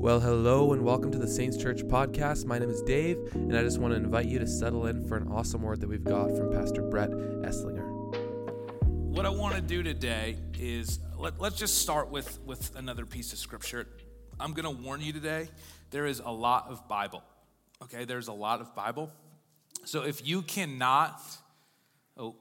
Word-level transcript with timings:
Well, 0.00 0.18
hello 0.18 0.72
and 0.72 0.82
welcome 0.82 1.10
to 1.10 1.18
the 1.18 1.28
Saints 1.28 1.58
Church 1.58 1.82
podcast. 1.82 2.46
My 2.46 2.58
name 2.58 2.70
is 2.70 2.80
Dave, 2.80 3.18
and 3.34 3.54
I 3.54 3.62
just 3.62 3.78
want 3.78 3.92
to 3.92 3.98
invite 3.98 4.24
you 4.24 4.38
to 4.38 4.46
settle 4.46 4.86
in 4.86 5.06
for 5.06 5.18
an 5.18 5.28
awesome 5.28 5.60
word 5.60 5.78
that 5.82 5.90
we've 5.90 6.02
got 6.02 6.34
from 6.34 6.50
Pastor 6.50 6.80
Brett 6.80 7.10
Esslinger. 7.10 7.86
What 8.86 9.26
I 9.26 9.28
want 9.28 9.56
to 9.56 9.60
do 9.60 9.82
today 9.82 10.38
is 10.58 11.00
let, 11.18 11.38
us 11.38 11.54
just 11.54 11.80
start 11.80 12.10
with, 12.10 12.40
with 12.46 12.74
another 12.76 13.04
piece 13.04 13.34
of 13.34 13.38
scripture. 13.38 13.86
I'm 14.40 14.54
going 14.54 14.74
to 14.74 14.82
warn 14.82 15.02
you 15.02 15.12
today 15.12 15.48
there 15.90 16.06
is 16.06 16.22
a 16.24 16.32
lot 16.32 16.68
of 16.70 16.88
Bible. 16.88 17.22
Okay, 17.82 18.06
there's 18.06 18.28
a 18.28 18.32
lot 18.32 18.62
of 18.62 18.74
Bible. 18.74 19.12
So 19.84 20.04
if 20.04 20.26
you 20.26 20.40
cannot, 20.40 21.20
oh, 22.16 22.36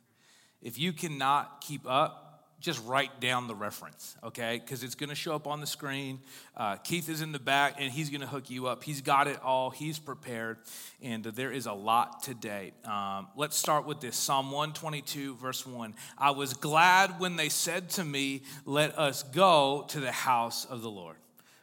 if 0.62 0.78
you 0.78 0.94
cannot 0.94 1.60
keep 1.60 1.82
up, 1.86 2.23
just 2.64 2.82
write 2.86 3.20
down 3.20 3.46
the 3.46 3.54
reference, 3.54 4.16
okay? 4.24 4.58
Because 4.58 4.82
it's 4.82 4.94
going 4.94 5.10
to 5.10 5.14
show 5.14 5.34
up 5.34 5.46
on 5.46 5.60
the 5.60 5.66
screen. 5.66 6.18
Uh, 6.56 6.76
Keith 6.76 7.10
is 7.10 7.20
in 7.20 7.30
the 7.30 7.38
back 7.38 7.74
and 7.78 7.92
he's 7.92 8.08
going 8.08 8.22
to 8.22 8.26
hook 8.26 8.48
you 8.48 8.68
up. 8.68 8.82
He's 8.82 9.02
got 9.02 9.28
it 9.28 9.38
all, 9.42 9.68
he's 9.68 9.98
prepared, 9.98 10.56
and 11.02 11.22
there 11.22 11.52
is 11.52 11.66
a 11.66 11.74
lot 11.74 12.22
today. 12.22 12.72
Um, 12.86 13.28
let's 13.36 13.58
start 13.58 13.84
with 13.84 14.00
this 14.00 14.16
Psalm 14.16 14.46
122, 14.46 15.36
verse 15.36 15.66
1. 15.66 15.94
I 16.16 16.30
was 16.30 16.54
glad 16.54 17.20
when 17.20 17.36
they 17.36 17.50
said 17.50 17.90
to 17.90 18.04
me, 18.04 18.44
Let 18.64 18.98
us 18.98 19.24
go 19.24 19.84
to 19.88 20.00
the 20.00 20.12
house 20.12 20.64
of 20.64 20.80
the 20.80 20.90
Lord. 20.90 21.16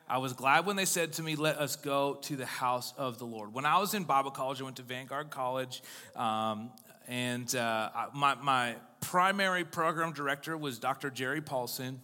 I 0.07 0.19
was 0.19 0.33
glad 0.33 0.67
when 0.67 0.75
they 0.75 0.85
said 0.85 1.13
to 1.13 1.23
me, 1.23 1.35
Let 1.35 1.57
us 1.57 1.77
go 1.77 2.19
to 2.21 2.35
the 2.35 2.45
house 2.45 2.93
of 2.95 3.17
the 3.17 3.25
Lord. 3.25 3.55
When 3.55 3.65
I 3.65 3.79
was 3.79 3.95
in 3.95 4.03
Bible 4.03 4.29
college, 4.29 4.61
I 4.61 4.65
went 4.65 4.75
to 4.75 4.83
Vanguard 4.83 5.31
College. 5.31 5.81
Um, 6.15 6.69
and 7.07 7.53
uh, 7.55 7.89
my, 8.13 8.35
my 8.35 8.75
primary 9.01 9.65
program 9.65 10.13
director 10.13 10.55
was 10.55 10.79
Dr. 10.79 11.09
Jerry 11.09 11.41
Paulson, 11.41 12.01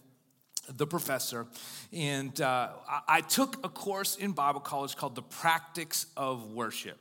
the 0.68 0.86
professor. 0.86 1.46
And 1.92 2.38
uh, 2.40 2.70
I, 3.08 3.22
took 3.22 3.64
a 3.64 3.68
course 3.68 4.16
in 4.16 4.32
Bible 4.32 4.60
college 4.60 4.96
called 4.96 5.14
The 5.14 5.22
Practice 5.22 6.06
of 6.16 6.52
Worship 6.52 6.98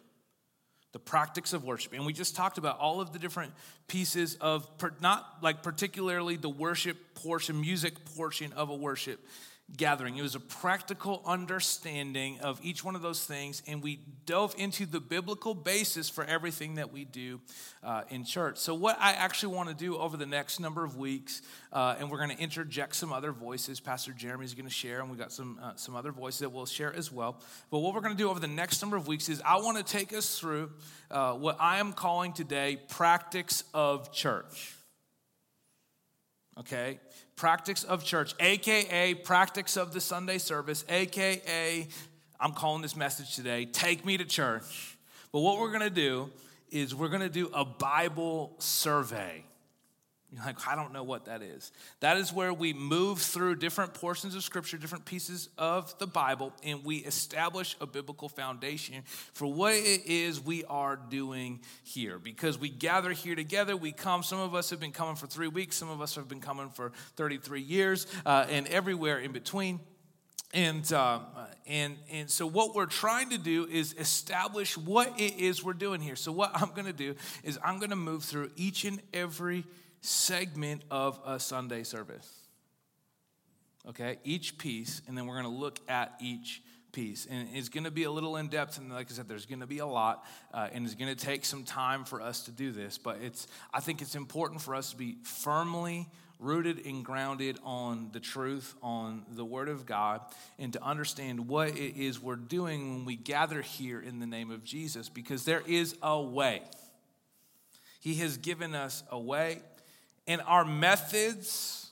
the 0.93 0.99
practice 0.99 1.53
of 1.53 1.63
worship. 1.63 1.93
And 1.93 2.07
we 2.07 2.13
just 2.13 2.35
talked 2.35 2.57
about 2.57 2.79
all 2.79 3.01
of 3.01 3.13
the 3.13 3.19
different 3.19 3.53
pieces 3.87 4.35
of, 4.41 4.67
not 4.99 5.37
like 5.43 5.61
particularly 5.61 6.37
the 6.37 6.49
worship 6.49 6.97
portion, 7.13 7.61
music 7.61 7.93
portion 8.15 8.51
of 8.53 8.69
a 8.71 8.75
worship, 8.75 9.19
gathering. 9.75 10.15
It 10.15 10.21
was 10.21 10.35
a 10.35 10.39
practical 10.39 11.21
understanding 11.25 12.39
of 12.39 12.59
each 12.63 12.85
one 12.85 12.95
of 12.95 13.01
those 13.01 13.25
things, 13.25 13.61
and 13.67 13.83
we 13.83 13.99
dove 14.25 14.55
into 14.57 14.85
the 14.85 15.01
biblical 15.01 15.53
basis 15.53 16.09
for 16.09 16.23
everything 16.23 16.75
that 16.75 16.93
we 16.93 17.03
do 17.03 17.41
uh, 17.83 18.03
in 18.09 18.23
church. 18.23 18.57
So, 18.59 18.73
what 18.73 18.97
I 18.99 19.11
actually 19.11 19.55
want 19.55 19.67
to 19.67 19.75
do 19.75 19.97
over 19.97 20.15
the 20.15 20.25
next 20.25 20.61
number 20.61 20.85
of 20.85 20.95
weeks, 20.95 21.41
uh, 21.73 21.95
and 21.99 22.09
we're 22.09 22.17
going 22.17 22.35
to 22.35 22.41
interject 22.41 22.95
some 22.95 23.11
other 23.11 23.33
voices. 23.33 23.81
Pastor 23.81 24.13
Jeremy 24.13 24.45
is 24.45 24.53
going 24.53 24.67
to 24.67 24.73
share, 24.73 25.01
and 25.01 25.09
we've 25.09 25.19
got 25.19 25.33
some 25.33 25.59
uh, 25.61 25.75
some 25.75 25.95
other 25.95 26.13
voices 26.13 26.39
that 26.39 26.49
we'll 26.49 26.65
share 26.65 26.93
as 26.93 27.11
well. 27.11 27.41
But 27.69 27.79
what 27.79 27.93
we're 27.93 28.01
going 28.01 28.15
to 28.15 28.21
do 28.23 28.29
over 28.29 28.39
the 28.39 28.47
next 28.47 28.81
number 28.81 28.95
of 28.95 29.07
weeks 29.07 29.27
is 29.27 29.41
I 29.45 29.57
want 29.57 29.77
to 29.77 29.83
take 29.83 30.13
us 30.13 30.39
through 30.39 30.71
uh, 31.11 31.33
what 31.33 31.57
I 31.59 31.79
am 31.79 31.91
calling 31.91 32.31
today 32.31 32.79
practice 32.87 33.65
of 33.73 34.13
church. 34.13 34.75
Okay, 36.59 36.99
practice 37.37 37.83
of 37.83 38.03
church, 38.03 38.35
aka 38.39 39.13
practice 39.13 39.77
of 39.77 39.93
the 39.93 40.01
Sunday 40.01 40.39
service, 40.39 40.83
aka 40.89 41.87
I'm 42.39 42.51
calling 42.51 42.81
this 42.81 42.95
message 42.95 43.35
today, 43.35 43.65
take 43.65 44.05
me 44.05 44.17
to 44.17 44.25
church. 44.25 44.97
But 45.31 45.39
what 45.39 45.59
we're 45.59 45.71
gonna 45.71 45.89
do 45.89 46.29
is 46.69 46.93
we're 46.93 47.07
gonna 47.07 47.29
do 47.29 47.49
a 47.53 47.63
Bible 47.63 48.55
survey. 48.59 49.43
You're 50.33 50.43
like, 50.43 50.67
I 50.67 50.75
don't 50.75 50.91
know 50.91 51.03
what 51.03 51.25
that 51.25 51.41
is. 51.41 51.71
That 52.01 52.17
is 52.17 52.33
where 52.33 52.53
we 52.53 52.73
move 52.73 53.21
through 53.21 53.55
different 53.55 53.93
portions 53.93 54.35
of 54.35 54.43
Scripture, 54.43 54.77
different 54.77 55.05
pieces 55.05 55.47
of 55.57 55.97
the 55.99 56.07
Bible, 56.07 56.51
and 56.63 56.83
we 56.83 56.97
establish 56.97 57.77
a 57.79 57.87
biblical 57.87 58.27
foundation 58.27 59.03
for 59.05 59.47
what 59.47 59.73
it 59.73 60.05
is 60.05 60.41
we 60.41 60.65
are 60.65 60.97
doing 60.97 61.61
here. 61.83 62.19
Because 62.19 62.59
we 62.59 62.67
gather 62.67 63.11
here 63.11 63.35
together, 63.35 63.77
we 63.77 63.93
come. 63.93 64.21
Some 64.21 64.39
of 64.39 64.53
us 64.53 64.69
have 64.69 64.81
been 64.81 64.91
coming 64.91 65.15
for 65.15 65.27
three 65.27 65.47
weeks, 65.47 65.77
some 65.77 65.89
of 65.89 66.01
us 66.01 66.15
have 66.15 66.27
been 66.27 66.41
coming 66.41 66.69
for 66.71 66.91
33 67.15 67.61
years, 67.61 68.05
uh, 68.25 68.45
and 68.49 68.67
everywhere 68.67 69.19
in 69.19 69.31
between. 69.31 69.79
And, 70.53 70.91
uh, 70.91 71.19
and, 71.67 71.97
and 72.11 72.29
so, 72.29 72.47
what 72.47 72.73
we're 72.75 72.85
trying 72.85 73.29
to 73.29 73.37
do 73.37 73.65
is 73.65 73.93
establish 73.97 74.77
what 74.77 75.19
it 75.19 75.37
is 75.37 75.63
we're 75.63 75.73
doing 75.73 76.01
here. 76.01 76.15
So, 76.15 76.31
what 76.31 76.51
I'm 76.53 76.71
going 76.71 76.85
to 76.85 76.93
do 76.93 77.15
is 77.43 77.59
I'm 77.63 77.79
going 77.79 77.89
to 77.89 77.97
move 77.97 78.23
through 78.23 78.51
each 78.55 78.85
and 78.85 79.01
every 79.13 79.65
segment 80.07 80.83
of 80.89 81.19
a 81.25 81.39
Sunday 81.39 81.83
service. 81.83 82.31
Okay, 83.89 84.17
each 84.23 84.57
piece, 84.57 85.01
and 85.07 85.17
then 85.17 85.27
we're 85.27 85.39
going 85.41 85.53
to 85.53 85.59
look 85.59 85.79
at 85.89 86.13
each 86.21 86.61
piece. 86.91 87.27
And 87.29 87.49
it's 87.53 87.69
going 87.69 87.83
to 87.83 87.91
be 87.91 88.03
a 88.03 88.11
little 88.11 88.37
in 88.37 88.47
depth, 88.47 88.77
and 88.77 88.89
like 88.89 89.11
I 89.11 89.13
said, 89.13 89.27
there's 89.27 89.45
going 89.45 89.59
to 89.59 89.67
be 89.67 89.79
a 89.79 89.85
lot, 89.85 90.25
uh, 90.53 90.69
and 90.71 90.85
it's 90.85 90.95
going 90.95 91.13
to 91.13 91.25
take 91.25 91.45
some 91.45 91.63
time 91.63 92.05
for 92.05 92.21
us 92.21 92.43
to 92.45 92.51
do 92.51 92.71
this. 92.71 92.97
But 92.97 93.19
it's, 93.21 93.47
I 93.73 93.81
think 93.81 94.01
it's 94.01 94.15
important 94.15 94.61
for 94.61 94.75
us 94.75 94.91
to 94.91 94.97
be 94.97 95.17
firmly 95.23 96.07
rooted 96.39 96.85
and 96.85 97.03
grounded 97.03 97.57
on 97.63 98.09
the 98.13 98.19
truth, 98.19 98.75
on 98.81 99.25
the 99.31 99.45
Word 99.45 99.67
of 99.69 99.85
God, 99.85 100.21
and 100.57 100.71
to 100.73 100.83
understand 100.83 101.47
what 101.49 101.69
it 101.69 101.97
is 101.97 102.21
we're 102.21 102.35
doing 102.35 102.93
when 102.93 103.05
we 103.05 103.15
gather 103.15 103.61
here 103.61 103.99
in 103.99 104.19
the 104.19 104.27
name 104.27 104.51
of 104.51 104.63
Jesus, 104.63 105.09
because 105.09 105.43
there 105.43 105.63
is 105.67 105.95
a 106.01 106.21
way. 106.21 106.61
He 107.99 108.15
has 108.15 108.37
given 108.37 108.73
us 108.73 109.03
a 109.11 109.19
way. 109.19 109.61
And 110.27 110.41
our 110.45 110.65
methods 110.65 111.89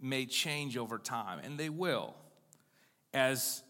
may 0.00 0.26
change 0.26 0.76
over 0.76 0.98
time, 0.98 1.38
and 1.44 1.58
they 1.58 1.68
will. 1.68 2.14
As 3.14 3.62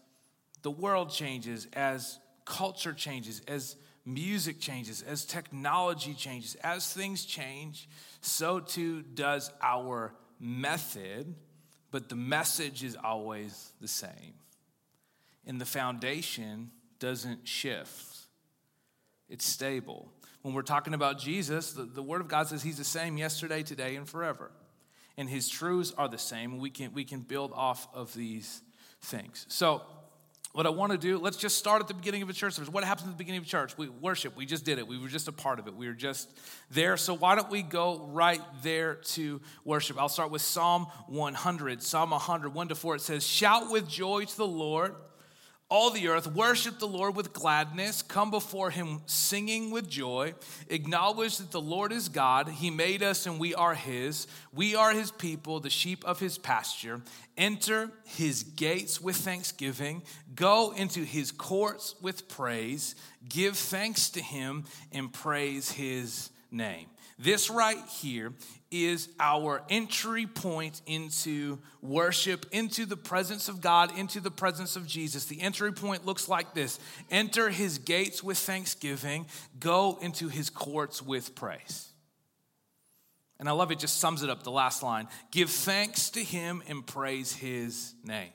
the 0.61 0.71
world 0.71 1.11
changes, 1.11 1.67
as 1.73 2.19
culture 2.45 2.93
changes, 2.93 3.41
as 3.47 3.75
music 4.05 4.59
changes, 4.59 5.01
as 5.01 5.25
technology 5.25 6.13
changes, 6.13 6.55
as 6.55 6.91
things 6.91 7.25
change, 7.25 7.87
so 8.21 8.59
too 8.59 9.01
does 9.01 9.51
our 9.61 10.13
method, 10.39 11.35
but 11.91 12.09
the 12.09 12.15
message 12.15 12.83
is 12.83 12.97
always 13.01 13.71
the 13.79 13.87
same. 13.87 14.33
And 15.45 15.59
the 15.59 15.65
foundation 15.65 16.71
doesn't 16.99 17.47
shift, 17.47 18.17
it's 19.29 19.45
stable 19.45 20.11
when 20.43 20.53
we're 20.53 20.61
talking 20.61 20.93
about 20.93 21.17
Jesus, 21.17 21.71
the, 21.71 21.83
the 21.83 22.03
Word 22.03 22.21
of 22.21 22.27
God 22.27 22.47
says 22.47 22.61
He's 22.61 22.77
the 22.77 22.83
same 22.83 23.17
yesterday, 23.17 23.63
today, 23.63 23.95
and 23.95 24.07
forever. 24.07 24.51
And 25.17 25.27
His 25.27 25.49
truths 25.49 25.93
are 25.97 26.07
the 26.07 26.17
same. 26.17 26.59
We 26.59 26.69
can, 26.69 26.93
we 26.93 27.05
can 27.05 27.21
build 27.21 27.51
off 27.55 27.87
of 27.93 28.13
these 28.13 28.61
things. 29.01 29.45
So, 29.49 29.81
what 30.51 30.67
I 30.67 30.69
want 30.69 30.91
to 30.91 30.99
do, 30.99 31.17
let's 31.17 31.37
just 31.37 31.57
start 31.57 31.81
at 31.81 31.87
the 31.87 31.95
beginning 31.95 32.21
of 32.21 32.29
a 32.29 32.33
church 32.33 32.53
service. 32.53 32.71
What 32.71 32.83
happens 32.83 33.07
at 33.07 33.13
the 33.13 33.17
beginning 33.17 33.41
of 33.41 33.47
church? 33.47 33.75
We 33.75 33.89
worship. 33.89 34.35
We 34.37 34.45
just 34.45 34.63
did 34.63 34.77
it. 34.77 34.87
We 34.87 34.99
were 34.99 35.07
just 35.07 35.27
a 35.27 35.31
part 35.31 35.57
of 35.57 35.65
it. 35.65 35.75
We 35.75 35.87
were 35.87 35.95
just 35.95 36.29
there. 36.69 36.95
So 36.95 37.15
why 37.15 37.33
don't 37.33 37.49
we 37.49 37.63
go 37.63 38.07
right 38.11 38.39
there 38.61 38.95
to 38.95 39.41
worship? 39.65 39.99
I'll 39.99 40.09
start 40.09 40.29
with 40.29 40.43
Psalm 40.43 40.85
100. 41.07 41.81
Psalm 41.81 42.11
100, 42.11 42.53
1 42.53 42.67
to 42.67 42.75
4. 42.75 42.95
It 42.97 43.01
says, 43.01 43.25
Shout 43.25 43.71
with 43.71 43.89
joy 43.89 44.25
to 44.25 44.37
the 44.37 44.45
Lord 44.45 44.93
all 45.73 45.89
the 45.89 46.07
earth, 46.07 46.27
worship 46.27 46.77
the 46.77 46.87
Lord 46.87 47.15
with 47.15 47.33
gladness, 47.33 48.03
come 48.03 48.29
before 48.29 48.69
him 48.69 49.01
singing 49.07 49.71
with 49.71 49.89
joy, 49.89 50.35
acknowledge 50.69 51.39
that 51.39 51.49
the 51.49 51.59
Lord 51.59 51.91
is 51.91 52.09
God. 52.09 52.47
He 52.47 52.69
made 52.69 53.01
us 53.01 53.25
and 53.25 53.39
we 53.39 53.55
are 53.55 53.73
his. 53.73 54.27
We 54.53 54.75
are 54.75 54.91
his 54.91 55.09
people, 55.09 55.59
the 55.59 55.71
sheep 55.71 56.05
of 56.05 56.19
his 56.19 56.37
pasture. 56.37 57.01
Enter 57.39 57.89
his 58.05 58.43
gates 58.43 59.01
with 59.01 59.15
thanksgiving, 59.15 60.03
go 60.35 60.75
into 60.77 61.03
his 61.03 61.31
courts 61.31 61.95
with 62.03 62.27
praise, 62.27 62.93
give 63.27 63.57
thanks 63.57 64.11
to 64.11 64.21
him 64.21 64.65
and 64.91 65.11
praise 65.11 65.71
his 65.71 66.29
name. 66.51 66.85
This 67.17 67.49
right 67.49 67.83
here 67.99 68.33
is 68.73 69.07
our 69.19 69.61
entry 69.69 70.25
point 70.25 70.81
into 70.87 71.59
worship, 71.81 72.47
into 72.51 72.87
the 72.87 72.97
presence 72.97 73.47
of 73.47 73.61
God, 73.61 73.95
into 73.97 74.19
the 74.19 74.31
presence 74.31 74.75
of 74.75 74.87
Jesus. 74.87 75.25
The 75.25 75.41
entry 75.41 75.71
point 75.71 76.05
looks 76.05 76.27
like 76.27 76.55
this 76.55 76.79
enter 77.11 77.49
his 77.49 77.77
gates 77.77 78.23
with 78.23 78.37
thanksgiving, 78.37 79.27
go 79.59 79.99
into 80.01 80.27
his 80.27 80.49
courts 80.49 81.01
with 81.01 81.35
praise. 81.35 81.89
And 83.39 83.47
I 83.47 83.51
love 83.51 83.71
it, 83.71 83.79
just 83.79 83.99
sums 83.99 84.23
it 84.23 84.29
up 84.29 84.43
the 84.43 84.51
last 84.51 84.81
line 84.81 85.07
give 85.31 85.49
thanks 85.49 86.09
to 86.11 86.23
him 86.23 86.63
and 86.67 86.85
praise 86.85 87.33
his 87.33 87.93
name. 88.03 88.31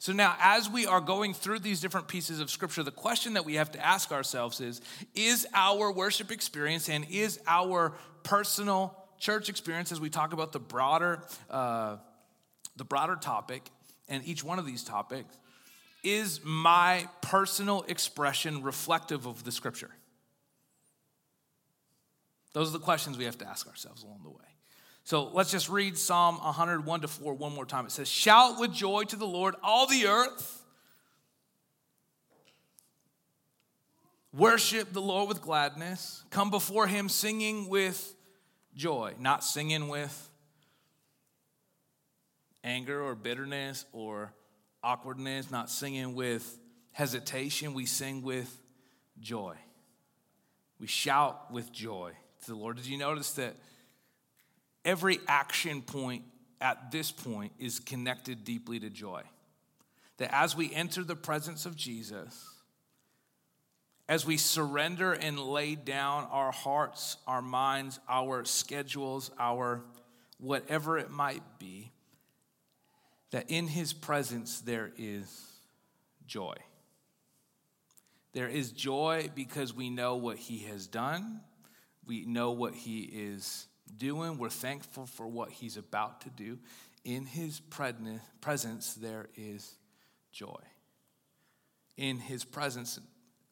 So 0.00 0.12
now, 0.12 0.36
as 0.40 0.70
we 0.70 0.86
are 0.86 1.00
going 1.00 1.34
through 1.34 1.60
these 1.60 1.80
different 1.80 2.06
pieces 2.06 2.38
of 2.38 2.50
scripture, 2.50 2.82
the 2.82 2.90
question 2.90 3.34
that 3.34 3.44
we 3.44 3.54
have 3.54 3.72
to 3.72 3.84
ask 3.84 4.12
ourselves 4.12 4.60
is 4.60 4.80
Is 5.14 5.46
our 5.54 5.90
worship 5.90 6.30
experience 6.30 6.88
and 6.88 7.06
is 7.10 7.40
our 7.46 7.94
personal 8.22 8.97
church 9.18 9.48
experience 9.48 9.92
as 9.92 10.00
we 10.00 10.10
talk 10.10 10.32
about 10.32 10.52
the 10.52 10.60
broader, 10.60 11.22
uh, 11.50 11.96
the 12.76 12.84
broader 12.84 13.16
topic 13.16 13.68
and 14.08 14.24
each 14.24 14.42
one 14.42 14.58
of 14.58 14.66
these 14.66 14.82
topics, 14.82 15.36
is 16.04 16.40
my 16.44 17.08
personal 17.20 17.84
expression 17.88 18.62
reflective 18.62 19.26
of 19.26 19.44
the 19.44 19.52
scripture? 19.52 19.90
Those 22.52 22.70
are 22.70 22.72
the 22.72 22.84
questions 22.84 23.18
we 23.18 23.24
have 23.24 23.38
to 23.38 23.48
ask 23.48 23.66
ourselves 23.66 24.02
along 24.02 24.20
the 24.22 24.30
way. 24.30 24.36
So 25.04 25.30
let's 25.32 25.50
just 25.50 25.68
read 25.68 25.96
Psalm 25.96 26.36
101 26.36 27.00
to 27.00 27.08
4 27.08 27.34
one 27.34 27.54
more 27.54 27.64
time. 27.64 27.86
It 27.86 27.92
says, 27.92 28.08
Shout 28.08 28.60
with 28.60 28.72
joy 28.72 29.04
to 29.04 29.16
the 29.16 29.26
Lord, 29.26 29.54
all 29.62 29.86
the 29.86 30.06
earth. 30.06 30.62
Worship 34.32 34.92
the 34.92 35.00
Lord 35.00 35.28
with 35.28 35.40
gladness. 35.40 36.22
Come 36.30 36.50
before 36.50 36.86
him 36.86 37.08
singing 37.08 37.68
with 37.68 38.14
joy, 38.78 39.12
not 39.18 39.44
singing 39.44 39.88
with 39.88 40.30
anger 42.62 43.02
or 43.02 43.14
bitterness 43.14 43.84
or 43.92 44.32
awkwardness, 44.82 45.50
not 45.50 45.68
singing 45.68 46.14
with 46.14 46.58
hesitation. 46.92 47.74
We 47.74 47.84
sing 47.84 48.22
with 48.22 48.62
joy. 49.20 49.56
We 50.78 50.86
shout 50.86 51.52
with 51.52 51.72
joy 51.72 52.12
to 52.42 52.46
the 52.46 52.54
Lord. 52.54 52.76
Did 52.76 52.86
you 52.86 52.98
notice 52.98 53.32
that 53.32 53.56
every 54.84 55.18
action 55.26 55.82
point 55.82 56.22
at 56.60 56.92
this 56.92 57.10
point 57.10 57.52
is 57.58 57.80
connected 57.80 58.44
deeply 58.44 58.78
to 58.80 58.90
joy? 58.90 59.22
That 60.18 60.32
as 60.32 60.56
we 60.56 60.72
enter 60.72 61.02
the 61.02 61.16
presence 61.16 61.66
of 61.66 61.76
Jesus, 61.76 62.57
as 64.08 64.24
we 64.24 64.38
surrender 64.38 65.12
and 65.12 65.38
lay 65.38 65.74
down 65.74 66.26
our 66.30 66.50
hearts, 66.50 67.18
our 67.26 67.42
minds, 67.42 68.00
our 68.08 68.44
schedules, 68.44 69.30
our 69.38 69.82
whatever 70.38 70.96
it 70.96 71.10
might 71.10 71.42
be, 71.58 71.92
that 73.30 73.50
in 73.50 73.66
his 73.66 73.92
presence 73.92 74.60
there 74.60 74.90
is 74.96 75.46
joy. 76.26 76.54
There 78.32 78.48
is 78.48 78.72
joy 78.72 79.30
because 79.34 79.74
we 79.74 79.90
know 79.90 80.16
what 80.16 80.38
he 80.38 80.58
has 80.60 80.86
done, 80.86 81.40
we 82.06 82.24
know 82.24 82.52
what 82.52 82.74
he 82.74 83.00
is 83.00 83.66
doing, 83.96 84.38
we're 84.38 84.48
thankful 84.48 85.06
for 85.06 85.26
what 85.26 85.50
he's 85.50 85.76
about 85.76 86.22
to 86.22 86.30
do. 86.30 86.58
In 87.04 87.26
his 87.26 87.60
presence, 87.60 88.94
there 88.94 89.28
is 89.36 89.74
joy. 90.32 90.60
In 91.96 92.18
his 92.18 92.44
presence, 92.44 93.00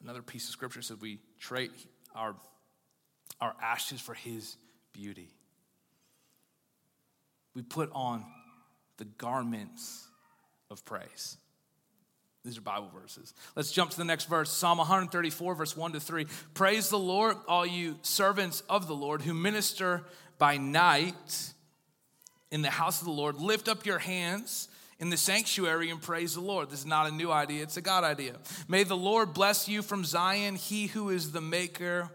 Another 0.01 0.21
piece 0.21 0.45
of 0.45 0.51
scripture 0.51 0.81
says 0.81 0.97
we 0.99 1.19
trade 1.39 1.71
our, 2.15 2.35
our 3.41 3.55
ashes 3.61 3.99
for 3.99 4.13
his 4.13 4.57
beauty. 4.93 5.29
We 7.55 7.61
put 7.61 7.89
on 7.93 8.23
the 8.97 9.05
garments 9.05 10.07
of 10.69 10.83
praise. 10.85 11.37
These 12.43 12.57
are 12.57 12.61
Bible 12.61 12.89
verses. 12.97 13.33
Let's 13.55 13.71
jump 13.71 13.91
to 13.91 13.97
the 13.97 14.05
next 14.05 14.29
verse 14.29 14.49
Psalm 14.49 14.77
134, 14.77 15.55
verse 15.55 15.75
1 15.75 15.93
to 15.93 15.99
3. 15.99 16.27
Praise 16.53 16.89
the 16.89 16.99
Lord, 16.99 17.35
all 17.47 17.65
you 17.65 17.97
servants 18.03 18.61
of 18.69 18.87
the 18.87 18.95
Lord 18.95 19.21
who 19.21 19.33
minister 19.33 20.03
by 20.37 20.57
night 20.57 21.53
in 22.51 22.61
the 22.61 22.69
house 22.69 23.01
of 23.01 23.05
the 23.05 23.11
Lord. 23.11 23.35
Lift 23.35 23.67
up 23.67 23.85
your 23.85 23.99
hands 23.99 24.69
in 24.99 25.09
the 25.09 25.17
sanctuary 25.17 25.89
and 25.89 26.01
praise 26.01 26.33
the 26.33 26.41
Lord. 26.41 26.69
This 26.69 26.79
is 26.79 26.85
not 26.85 27.07
a 27.07 27.11
new 27.11 27.31
idea, 27.31 27.63
it's 27.63 27.77
a 27.77 27.81
God 27.81 28.03
idea. 28.03 28.33
May 28.67 28.83
the 28.83 28.97
Lord 28.97 29.33
bless 29.33 29.67
you 29.67 29.81
from 29.81 30.03
Zion, 30.03 30.55
he 30.55 30.87
who 30.87 31.09
is 31.09 31.31
the 31.31 31.41
maker 31.41 32.09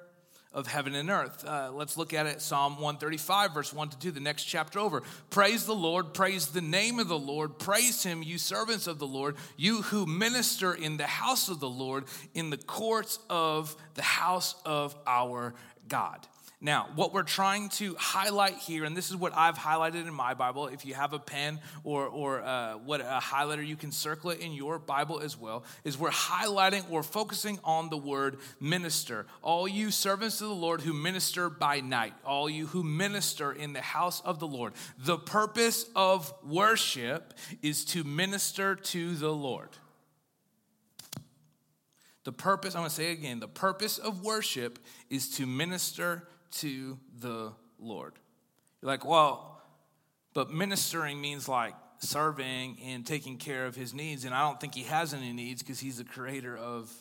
of 0.53 0.67
heaven 0.67 0.95
and 0.95 1.09
earth. 1.09 1.45
Uh, 1.47 1.71
let's 1.73 1.97
look 1.97 2.13
at 2.13 2.27
it 2.27 2.43
Psalm 2.43 2.75
135, 2.75 3.55
verse 3.55 3.73
1 3.73 3.91
to 3.91 3.99
2, 3.99 4.11
the 4.11 4.21
next 4.21 4.45
chapter 4.45 4.79
over. 4.79 5.03
Praise 5.31 5.65
the 5.65 5.75
Lord, 5.75 6.13
praise 6.13 6.49
the 6.49 6.61
name 6.61 6.99
of 6.99 7.09
the 7.09 7.19
Lord, 7.19 7.59
praise 7.59 8.03
him, 8.03 8.23
you 8.23 8.37
servants 8.37 8.87
of 8.87 8.99
the 8.99 9.07
Lord, 9.07 9.37
you 9.57 9.83
who 9.83 10.05
minister 10.05 10.75
in 10.75 10.99
the 10.99 11.07
house 11.07 11.49
of 11.49 11.61
the 11.61 11.71
Lord, 11.71 12.05
in 12.35 12.51
the 12.51 12.59
courts 12.59 13.19
of 13.31 13.75
the 13.95 14.03
house 14.03 14.55
of 14.67 14.95
our 15.07 15.55
God. 15.89 16.27
Now, 16.65 16.91
what 16.95 17.13
we're 17.13 17.25
trying 17.25 17.71
to 17.71 17.97
highlight 17.99 18.55
here, 18.55 18.85
and 18.85 18.97
this 18.97 19.11
is 19.11 19.17
what 19.17 19.37
I've 19.37 19.59
highlighted 19.59 20.07
in 20.07 20.15
my 20.15 20.35
Bible. 20.35 20.69
If 20.69 20.87
you 20.87 20.95
have 20.95 21.13
a 21.13 21.19
pen 21.19 21.59
or, 21.83 22.07
or 22.07 22.41
uh, 22.41 22.75
what 22.75 23.01
a 23.01 23.19
highlighter, 23.21 23.67
you 23.67 23.75
can 23.75 23.91
circle 23.91 24.31
it 24.31 24.39
in 24.39 24.53
your 24.53 24.79
Bible 24.79 25.19
as 25.19 25.37
well. 25.37 25.65
Is 25.83 25.99
we're 25.99 26.11
highlighting, 26.11 26.89
we're 26.89 27.03
focusing 27.03 27.59
on 27.65 27.91
the 27.91 27.97
word 27.97 28.39
minister. 28.61 29.27
All 29.43 29.67
you 29.67 29.91
servants 29.91 30.41
of 30.41 30.51
the 30.51 30.55
Lord 30.55 30.83
who 30.83 30.93
minister 30.93 31.51
by 31.51 31.81
night, 31.81 32.15
all 32.25 32.49
you 32.49 32.69
who 32.69 32.85
minister 32.85 33.51
in 33.51 33.73
the 33.73 33.81
house 33.81 34.21
of 34.21 34.39
the 34.39 34.47
Lord. 34.47 34.75
The 34.99 35.19
purpose 35.19 35.87
of 35.97 36.33
worship 36.49 37.35
is 37.61 37.85
to 37.87 38.05
minister 38.05 38.77
to 38.77 39.17
the 39.17 39.33
Lord. 39.33 39.71
The 42.23 42.33
purpose, 42.33 42.77
I'm 42.77 42.83
going 42.83 42.91
to 42.91 42.95
say 42.95 43.11
it 43.11 43.19
again, 43.19 43.41
the 43.41 43.49
purpose 43.49 43.99
of 43.99 44.23
worship 44.23 44.79
is 45.11 45.29
to 45.39 45.47
minister 45.47 46.29
to 46.53 46.99
the 47.19 47.53
Lord. 47.79 48.15
You're 48.81 48.91
like, 48.91 49.05
well, 49.05 49.61
but 50.35 50.51
ministering 50.51 51.21
means 51.21 51.49
like 51.49 51.75
serving 51.99 52.79
and 52.85 53.07
taking 53.07 53.39
care 53.39 53.67
of 53.67 53.77
his 53.77 53.95
needs. 53.95 54.25
And 54.25 54.35
I 54.35 54.41
don't 54.43 54.61
think 54.61 54.75
he 54.75 54.83
has 54.85 55.15
any 55.15 55.33
needs 55.33 55.63
because 55.63 55.81
he's 55.81 55.99
the 55.99 56.05
creator 56.05 56.57
of 56.57 56.93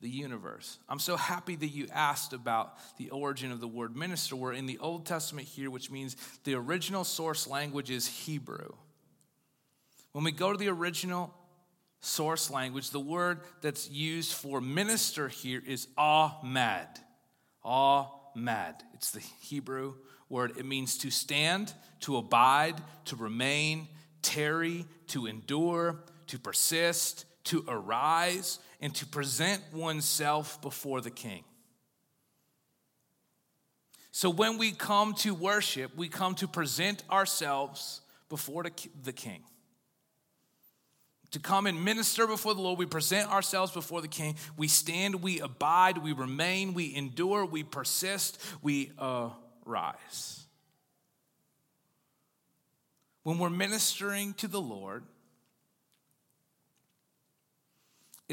the 0.00 0.08
universe. 0.08 0.78
I'm 0.88 0.98
so 0.98 1.16
happy 1.16 1.54
that 1.54 1.68
you 1.68 1.86
asked 1.92 2.32
about 2.32 2.74
the 2.96 3.10
origin 3.10 3.52
of 3.52 3.60
the 3.60 3.68
word 3.68 3.96
minister. 3.96 4.34
We're 4.34 4.52
in 4.52 4.66
the 4.66 4.78
Old 4.78 5.06
Testament 5.06 5.46
here, 5.46 5.70
which 5.70 5.90
means 5.90 6.16
the 6.42 6.54
original 6.54 7.04
source 7.04 7.46
language 7.46 7.88
is 7.88 8.06
Hebrew. 8.06 8.72
When 10.10 10.24
we 10.24 10.32
go 10.32 10.50
to 10.52 10.58
the 10.58 10.68
original 10.68 11.32
source 12.00 12.50
language, 12.50 12.90
the 12.90 13.00
word 13.00 13.40
that's 13.60 13.88
used 13.88 14.32
for 14.32 14.60
minister 14.60 15.28
here 15.28 15.62
is 15.64 15.86
ahmad. 15.96 16.88
Ahmad 17.64 18.21
mad. 18.34 18.82
It's 18.94 19.10
the 19.10 19.22
Hebrew 19.40 19.94
word. 20.28 20.56
It 20.58 20.66
means 20.66 20.98
to 20.98 21.10
stand, 21.10 21.72
to 22.00 22.16
abide, 22.16 22.76
to 23.06 23.16
remain, 23.16 23.88
tarry, 24.22 24.86
to 25.08 25.26
endure, 25.26 26.02
to 26.28 26.38
persist, 26.38 27.26
to 27.44 27.64
arise, 27.68 28.58
and 28.80 28.94
to 28.94 29.06
present 29.06 29.62
oneself 29.72 30.60
before 30.62 31.00
the 31.00 31.10
king. 31.10 31.44
So 34.10 34.28
when 34.28 34.58
we 34.58 34.72
come 34.72 35.14
to 35.16 35.34
worship, 35.34 35.96
we 35.96 36.08
come 36.08 36.34
to 36.36 36.48
present 36.48 37.02
ourselves 37.10 38.00
before 38.28 38.64
the 39.04 39.12
king 39.12 39.42
to 41.32 41.40
come 41.40 41.66
and 41.66 41.84
minister 41.84 42.26
before 42.26 42.54
the 42.54 42.60
Lord. 42.60 42.78
We 42.78 42.86
present 42.86 43.30
ourselves 43.30 43.72
before 43.72 44.00
the 44.00 44.08
King. 44.08 44.36
We 44.56 44.68
stand, 44.68 45.22
we 45.22 45.40
abide, 45.40 45.98
we 45.98 46.12
remain, 46.12 46.74
we 46.74 46.94
endure, 46.94 47.44
we 47.44 47.62
persist, 47.64 48.40
we 48.62 48.92
uh, 48.98 49.30
arise. 49.66 50.44
When 53.22 53.38
we're 53.38 53.50
ministering 53.50 54.34
to 54.34 54.48
the 54.48 54.60
Lord, 54.60 55.04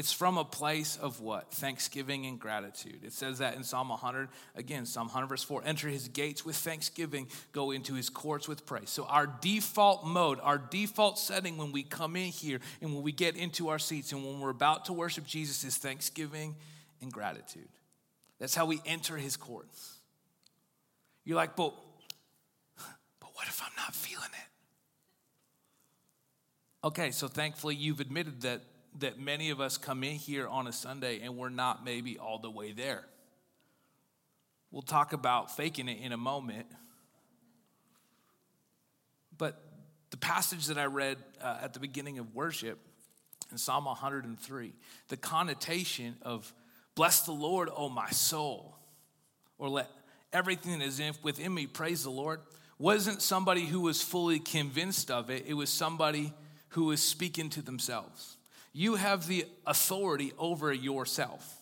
It's 0.00 0.14
from 0.14 0.38
a 0.38 0.46
place 0.46 0.96
of 0.96 1.20
what? 1.20 1.52
Thanksgiving 1.52 2.24
and 2.24 2.40
gratitude. 2.40 3.00
It 3.04 3.12
says 3.12 3.36
that 3.40 3.54
in 3.54 3.62
Psalm 3.62 3.90
100. 3.90 4.30
Again, 4.56 4.86
Psalm 4.86 5.08
100, 5.08 5.26
verse 5.26 5.42
4 5.42 5.60
enter 5.66 5.88
his 5.88 6.08
gates 6.08 6.42
with 6.42 6.56
thanksgiving, 6.56 7.28
go 7.52 7.70
into 7.70 7.92
his 7.92 8.08
courts 8.08 8.48
with 8.48 8.64
praise. 8.64 8.88
So, 8.88 9.04
our 9.04 9.26
default 9.26 10.06
mode, 10.06 10.38
our 10.42 10.56
default 10.56 11.18
setting 11.18 11.58
when 11.58 11.70
we 11.70 11.82
come 11.82 12.16
in 12.16 12.28
here 12.28 12.60
and 12.80 12.94
when 12.94 13.02
we 13.02 13.12
get 13.12 13.36
into 13.36 13.68
our 13.68 13.78
seats 13.78 14.12
and 14.12 14.24
when 14.24 14.40
we're 14.40 14.48
about 14.48 14.86
to 14.86 14.94
worship 14.94 15.26
Jesus 15.26 15.64
is 15.64 15.76
thanksgiving 15.76 16.56
and 17.02 17.12
gratitude. 17.12 17.68
That's 18.38 18.54
how 18.54 18.64
we 18.64 18.80
enter 18.86 19.18
his 19.18 19.36
courts. 19.36 19.98
You're 21.26 21.36
like, 21.36 21.56
but, 21.56 21.74
but 23.20 23.28
what 23.34 23.46
if 23.48 23.62
I'm 23.62 23.76
not 23.76 23.94
feeling 23.94 24.30
it? 24.32 24.48
Okay, 26.86 27.10
so 27.10 27.28
thankfully 27.28 27.74
you've 27.74 28.00
admitted 28.00 28.40
that 28.40 28.62
that 29.00 29.18
many 29.18 29.50
of 29.50 29.60
us 29.60 29.76
come 29.76 30.04
in 30.04 30.14
here 30.14 30.46
on 30.46 30.66
a 30.66 30.72
Sunday 30.72 31.20
and 31.20 31.36
we're 31.36 31.48
not 31.48 31.84
maybe 31.84 32.18
all 32.18 32.38
the 32.38 32.50
way 32.50 32.72
there. 32.72 33.04
We'll 34.70 34.82
talk 34.82 35.12
about 35.12 35.56
faking 35.56 35.88
it 35.88 35.98
in 36.00 36.12
a 36.12 36.16
moment. 36.16 36.66
But 39.36 39.60
the 40.10 40.16
passage 40.16 40.66
that 40.66 40.78
I 40.78 40.84
read 40.84 41.16
uh, 41.42 41.58
at 41.62 41.72
the 41.72 41.80
beginning 41.80 42.18
of 42.18 42.34
worship 42.34 42.78
in 43.50 43.58
Psalm 43.58 43.86
103, 43.86 44.72
the 45.08 45.16
connotation 45.16 46.16
of 46.22 46.52
bless 46.94 47.22
the 47.22 47.32
Lord, 47.32 47.68
O 47.74 47.88
my 47.88 48.10
soul, 48.10 48.76
or 49.58 49.68
let 49.68 49.90
everything 50.32 50.78
that 50.78 50.84
is 50.84 51.00
within 51.22 51.52
me 51.52 51.66
praise 51.66 52.04
the 52.04 52.10
Lord, 52.10 52.40
wasn't 52.78 53.20
somebody 53.20 53.66
who 53.66 53.80
was 53.80 54.02
fully 54.02 54.38
convinced 54.38 55.10
of 55.10 55.30
it. 55.30 55.44
It 55.46 55.54
was 55.54 55.68
somebody 55.68 56.32
who 56.70 56.84
was 56.84 57.02
speaking 57.02 57.50
to 57.50 57.62
themselves. 57.62 58.36
You 58.72 58.94
have 58.94 59.26
the 59.26 59.46
authority 59.66 60.32
over 60.38 60.72
yourself. 60.72 61.59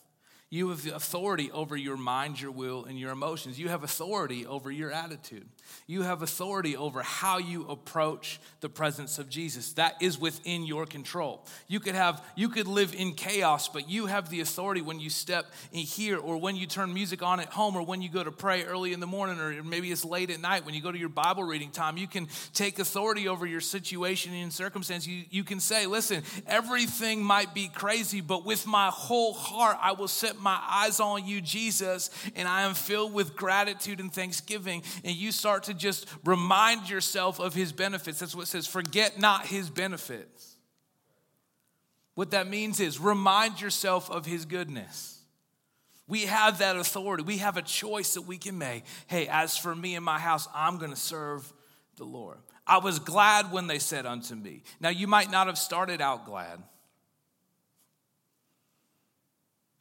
You 0.50 0.70
have 0.70 0.86
authority 0.86 1.50
over 1.52 1.76
your 1.76 1.98
mind, 1.98 2.40
your 2.40 2.50
will, 2.50 2.86
and 2.86 2.98
your 2.98 3.10
emotions. 3.10 3.58
You 3.58 3.68
have 3.68 3.84
authority 3.84 4.46
over 4.46 4.70
your 4.70 4.90
attitude. 4.90 5.46
You 5.86 6.02
have 6.02 6.22
authority 6.22 6.74
over 6.74 7.02
how 7.02 7.36
you 7.36 7.66
approach 7.68 8.40
the 8.60 8.70
presence 8.70 9.18
of 9.18 9.28
Jesus. 9.28 9.74
That 9.74 10.00
is 10.00 10.18
within 10.18 10.64
your 10.64 10.86
control. 10.86 11.44
You 11.66 11.80
could 11.80 11.94
have 11.94 12.24
you 12.34 12.48
could 12.48 12.66
live 12.66 12.94
in 12.94 13.12
chaos, 13.12 13.68
but 13.68 13.90
you 13.90 14.06
have 14.06 14.30
the 14.30 14.40
authority 14.40 14.80
when 14.80 14.98
you 15.00 15.10
step 15.10 15.52
in 15.70 15.80
here 15.80 16.16
or 16.16 16.38
when 16.38 16.56
you 16.56 16.66
turn 16.66 16.94
music 16.94 17.22
on 17.22 17.40
at 17.40 17.48
home 17.48 17.76
or 17.76 17.82
when 17.82 18.00
you 18.00 18.08
go 18.08 18.24
to 18.24 18.32
pray 18.32 18.64
early 18.64 18.94
in 18.94 19.00
the 19.00 19.06
morning 19.06 19.38
or 19.38 19.62
maybe 19.62 19.92
it's 19.92 20.04
late 20.04 20.30
at 20.30 20.40
night 20.40 20.64
when 20.64 20.74
you 20.74 20.80
go 20.80 20.90
to 20.90 20.98
your 20.98 21.10
Bible 21.10 21.44
reading 21.44 21.70
time. 21.70 21.98
You 21.98 22.08
can 22.08 22.26
take 22.54 22.78
authority 22.78 23.28
over 23.28 23.44
your 23.44 23.60
situation 23.60 24.32
and 24.32 24.50
circumstance. 24.50 25.06
You, 25.06 25.24
you 25.28 25.44
can 25.44 25.60
say, 25.60 25.84
listen, 25.84 26.22
everything 26.46 27.22
might 27.22 27.52
be 27.52 27.68
crazy, 27.68 28.22
but 28.22 28.46
with 28.46 28.66
my 28.66 28.88
whole 28.88 29.34
heart, 29.34 29.76
I 29.82 29.92
will 29.92 30.08
set 30.08 30.37
my 30.40 30.58
eyes 30.68 31.00
on 31.00 31.26
you, 31.26 31.40
Jesus, 31.40 32.10
and 32.34 32.48
I 32.48 32.62
am 32.62 32.74
filled 32.74 33.12
with 33.12 33.36
gratitude 33.36 34.00
and 34.00 34.12
thanksgiving. 34.12 34.82
And 35.04 35.14
you 35.14 35.32
start 35.32 35.64
to 35.64 35.74
just 35.74 36.08
remind 36.24 36.88
yourself 36.88 37.40
of 37.40 37.54
his 37.54 37.72
benefits. 37.72 38.20
That's 38.20 38.34
what 38.34 38.42
it 38.42 38.48
says 38.48 38.66
forget 38.66 39.18
not 39.18 39.46
his 39.46 39.70
benefits. 39.70 40.56
What 42.14 42.32
that 42.32 42.48
means 42.48 42.80
is 42.80 42.98
remind 42.98 43.60
yourself 43.60 44.10
of 44.10 44.26
his 44.26 44.44
goodness. 44.44 45.20
We 46.08 46.22
have 46.22 46.58
that 46.58 46.76
authority. 46.76 47.22
We 47.22 47.38
have 47.38 47.56
a 47.56 47.62
choice 47.62 48.14
that 48.14 48.22
we 48.22 48.38
can 48.38 48.58
make. 48.58 48.84
Hey, 49.06 49.28
as 49.28 49.56
for 49.56 49.76
me 49.76 49.94
and 49.94 50.04
my 50.04 50.18
house, 50.18 50.48
I'm 50.54 50.78
going 50.78 50.90
to 50.90 50.96
serve 50.96 51.52
the 51.96 52.04
Lord. 52.04 52.38
I 52.66 52.78
was 52.78 52.98
glad 52.98 53.52
when 53.52 53.66
they 53.66 53.78
said 53.78 54.06
unto 54.06 54.34
me. 54.34 54.62
Now, 54.80 54.88
you 54.88 55.06
might 55.06 55.30
not 55.30 55.46
have 55.46 55.58
started 55.58 56.00
out 56.00 56.26
glad. 56.26 56.62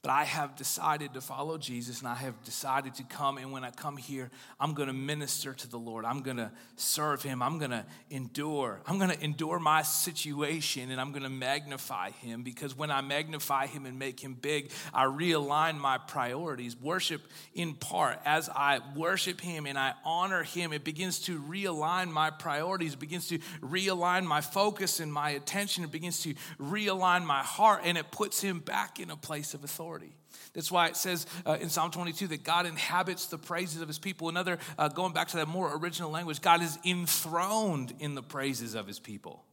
I 0.09 0.25
have 0.25 0.55
decided 0.55 1.15
to 1.15 1.21
follow 1.21 1.57
Jesus 1.57 1.99
and 1.99 2.07
I 2.07 2.15
have 2.15 2.43
decided 2.43 2.93
to 2.95 3.03
come. 3.03 3.37
And 3.39 3.51
when 3.51 3.63
I 3.63 3.71
come 3.71 3.97
here, 3.97 4.29
I'm 4.59 4.75
going 4.75 4.87
to 4.87 4.93
minister 4.93 5.53
to 5.53 5.67
the 5.67 5.79
Lord. 5.79 6.05
I'm 6.05 6.21
going 6.21 6.37
to 6.37 6.51
serve 6.75 7.23
Him. 7.23 7.41
I'm 7.41 7.57
going 7.57 7.71
to 7.71 7.83
endure. 8.11 8.79
I'm 8.85 8.99
going 8.99 9.09
to 9.09 9.23
endure 9.23 9.59
my 9.59 9.81
situation 9.81 10.91
and 10.91 11.01
I'm 11.01 11.11
going 11.11 11.23
to 11.23 11.29
magnify 11.29 12.11
Him 12.11 12.43
because 12.43 12.77
when 12.77 12.91
I 12.91 13.01
magnify 13.01 13.65
Him 13.65 13.87
and 13.87 13.97
make 13.97 14.19
Him 14.19 14.35
big, 14.35 14.71
I 14.93 15.05
realign 15.05 15.79
my 15.79 15.97
priorities. 15.97 16.79
Worship 16.79 17.21
in 17.55 17.73
part, 17.73 18.19
as 18.23 18.49
I 18.49 18.81
worship 18.95 19.41
Him 19.41 19.65
and 19.65 19.79
I 19.79 19.93
honor 20.05 20.43
Him, 20.43 20.73
it 20.73 20.83
begins 20.83 21.19
to 21.21 21.39
realign 21.41 22.11
my 22.11 22.29
priorities. 22.29 22.93
It 22.93 22.99
begins 22.99 23.27
to 23.29 23.39
realign 23.61 24.25
my 24.25 24.41
focus 24.41 24.99
and 24.99 25.11
my 25.11 25.31
attention. 25.31 25.83
It 25.83 25.91
begins 25.91 26.21
to 26.21 26.35
realign 26.61 27.25
my 27.25 27.41
heart 27.41 27.81
and 27.83 27.97
it 27.97 28.11
puts 28.11 28.39
Him 28.41 28.59
back 28.59 28.99
in 28.99 29.09
a 29.09 29.17
place 29.17 29.55
of 29.55 29.63
authority 29.63 29.96
authority. 29.97 30.15
That's 30.53 30.71
why 30.71 30.87
it 30.87 30.95
says 30.95 31.25
uh, 31.45 31.57
in 31.59 31.69
Psalm 31.69 31.91
22 31.91 32.27
that 32.27 32.43
God 32.43 32.65
inhabits 32.65 33.27
the 33.27 33.37
praises 33.37 33.81
of 33.81 33.87
his 33.87 33.99
people. 33.99 34.29
Another, 34.29 34.57
uh, 34.77 34.87
going 34.87 35.13
back 35.13 35.27
to 35.29 35.37
that 35.37 35.47
more 35.47 35.75
original 35.77 36.09
language, 36.09 36.41
God 36.41 36.61
is 36.61 36.77
enthroned 36.85 37.93
in 37.99 38.15
the 38.15 38.23
praises 38.23 38.75
of 38.75 38.87
his 38.87 38.99
people. 38.99 39.43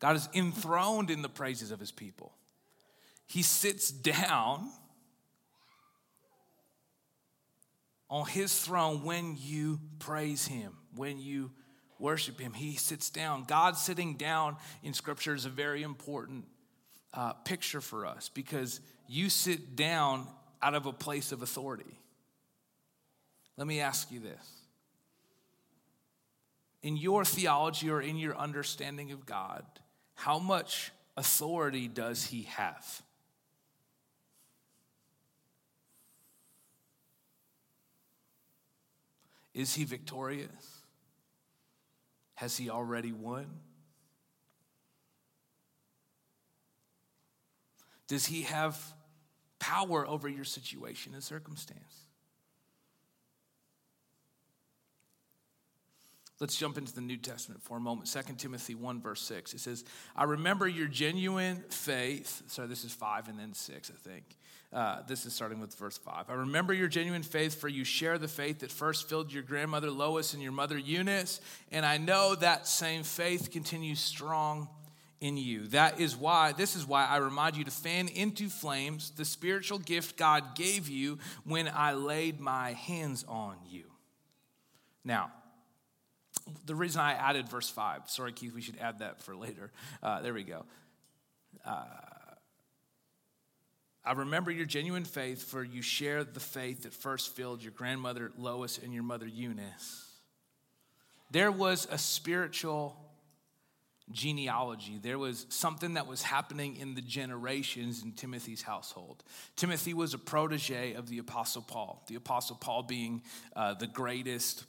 God 0.00 0.16
is 0.16 0.28
enthroned 0.34 1.10
in 1.10 1.22
the 1.22 1.28
praises 1.28 1.70
of 1.70 1.80
his 1.80 1.92
people. 1.92 2.32
He 3.26 3.42
sits 3.42 3.90
down 3.90 4.70
on 8.08 8.26
his 8.26 8.56
throne 8.60 9.02
when 9.02 9.36
you 9.38 9.80
praise 9.98 10.46
him, 10.46 10.72
when 10.94 11.18
you 11.18 11.50
worship 11.98 12.38
him. 12.38 12.52
He 12.52 12.76
sits 12.76 13.10
down. 13.10 13.44
God 13.44 13.76
sitting 13.76 14.14
down 14.14 14.56
in 14.82 14.92
scripture 14.94 15.34
is 15.34 15.44
a 15.44 15.50
very 15.50 15.82
important 15.82 16.44
uh, 17.16 17.32
picture 17.32 17.80
for 17.80 18.06
us 18.06 18.28
because 18.28 18.80
you 19.08 19.30
sit 19.30 19.74
down 19.74 20.26
out 20.62 20.74
of 20.74 20.86
a 20.86 20.92
place 20.92 21.32
of 21.32 21.42
authority. 21.42 21.98
Let 23.56 23.66
me 23.66 23.80
ask 23.80 24.12
you 24.12 24.20
this. 24.20 24.50
In 26.82 26.96
your 26.96 27.24
theology 27.24 27.90
or 27.90 28.00
in 28.00 28.16
your 28.16 28.36
understanding 28.36 29.10
of 29.10 29.26
God, 29.26 29.64
how 30.14 30.38
much 30.38 30.92
authority 31.16 31.88
does 31.88 32.24
he 32.24 32.42
have? 32.42 33.02
Is 39.54 39.74
he 39.74 39.84
victorious? 39.84 40.82
Has 42.34 42.58
he 42.58 42.68
already 42.68 43.12
won? 43.12 43.46
Does 48.08 48.26
he 48.26 48.42
have 48.42 48.78
power 49.58 50.06
over 50.06 50.28
your 50.28 50.44
situation 50.44 51.14
and 51.14 51.22
circumstance? 51.22 52.06
Let's 56.38 56.56
jump 56.56 56.76
into 56.76 56.94
the 56.94 57.00
New 57.00 57.16
Testament 57.16 57.62
for 57.62 57.78
a 57.78 57.80
moment. 57.80 58.12
2 58.12 58.34
Timothy 58.34 58.74
1, 58.74 59.00
verse 59.00 59.22
6. 59.22 59.54
It 59.54 59.60
says, 59.60 59.84
I 60.14 60.24
remember 60.24 60.68
your 60.68 60.86
genuine 60.86 61.64
faith. 61.70 62.42
Sorry, 62.48 62.68
this 62.68 62.84
is 62.84 62.92
5 62.92 63.28
and 63.28 63.38
then 63.38 63.54
6, 63.54 63.90
I 63.90 64.08
think. 64.08 64.24
Uh, 64.70 65.00
this 65.08 65.24
is 65.24 65.32
starting 65.32 65.60
with 65.60 65.74
verse 65.76 65.96
5. 65.96 66.26
I 66.28 66.34
remember 66.34 66.74
your 66.74 66.88
genuine 66.88 67.22
faith, 67.22 67.58
for 67.58 67.68
you 67.68 67.84
share 67.84 68.18
the 68.18 68.28
faith 68.28 68.58
that 68.58 68.70
first 68.70 69.08
filled 69.08 69.32
your 69.32 69.44
grandmother 69.44 69.90
Lois 69.90 70.34
and 70.34 70.42
your 70.42 70.52
mother 70.52 70.76
Eunice. 70.76 71.40
And 71.72 71.86
I 71.86 71.96
know 71.96 72.34
that 72.34 72.68
same 72.68 73.02
faith 73.02 73.50
continues 73.50 74.00
strong 74.00 74.68
in 75.20 75.36
you. 75.36 75.66
That 75.68 76.00
is 76.00 76.16
why, 76.16 76.52
this 76.52 76.76
is 76.76 76.86
why 76.86 77.06
I 77.06 77.16
remind 77.16 77.56
you 77.56 77.64
to 77.64 77.70
fan 77.70 78.08
into 78.08 78.48
flames 78.48 79.10
the 79.10 79.24
spiritual 79.24 79.78
gift 79.78 80.16
God 80.16 80.54
gave 80.54 80.88
you 80.88 81.18
when 81.44 81.68
I 81.68 81.94
laid 81.94 82.40
my 82.40 82.72
hands 82.72 83.24
on 83.28 83.56
you. 83.68 83.84
Now, 85.04 85.32
the 86.66 86.74
reason 86.74 87.00
I 87.00 87.12
added 87.12 87.48
verse 87.48 87.68
5, 87.68 88.10
sorry, 88.10 88.32
Keith, 88.32 88.54
we 88.54 88.60
should 88.60 88.78
add 88.78 88.98
that 88.98 89.22
for 89.22 89.34
later. 89.34 89.70
Uh, 90.02 90.20
there 90.20 90.34
we 90.34 90.44
go. 90.44 90.64
Uh, 91.64 91.84
I 94.04 94.12
remember 94.12 94.52
your 94.52 94.66
genuine 94.66 95.04
faith, 95.04 95.42
for 95.42 95.64
you 95.64 95.82
share 95.82 96.22
the 96.22 96.38
faith 96.38 96.84
that 96.84 96.92
first 96.92 97.34
filled 97.34 97.62
your 97.62 97.72
grandmother 97.72 98.30
Lois 98.38 98.78
and 98.78 98.94
your 98.94 99.02
mother 99.02 99.26
Eunice. 99.26 100.06
There 101.32 101.50
was 101.50 101.88
a 101.90 101.98
spiritual 101.98 102.96
genealogy. 104.10 104.98
There 105.02 105.18
was 105.18 105.46
something 105.48 105.94
that 105.94 106.06
was 106.06 106.22
happening 106.22 106.76
in 106.76 106.94
the 106.94 107.00
generations 107.00 108.02
in 108.02 108.12
Timothy's 108.12 108.62
household. 108.62 109.24
Timothy 109.56 109.94
was 109.94 110.14
a 110.14 110.18
protege 110.18 110.94
of 110.94 111.08
the 111.08 111.18
Apostle 111.18 111.62
Paul, 111.62 112.04
the 112.06 112.14
Apostle 112.14 112.56
Paul 112.56 112.84
being 112.84 113.22
uh, 113.54 113.74
the 113.74 113.86
greatest 113.86 114.64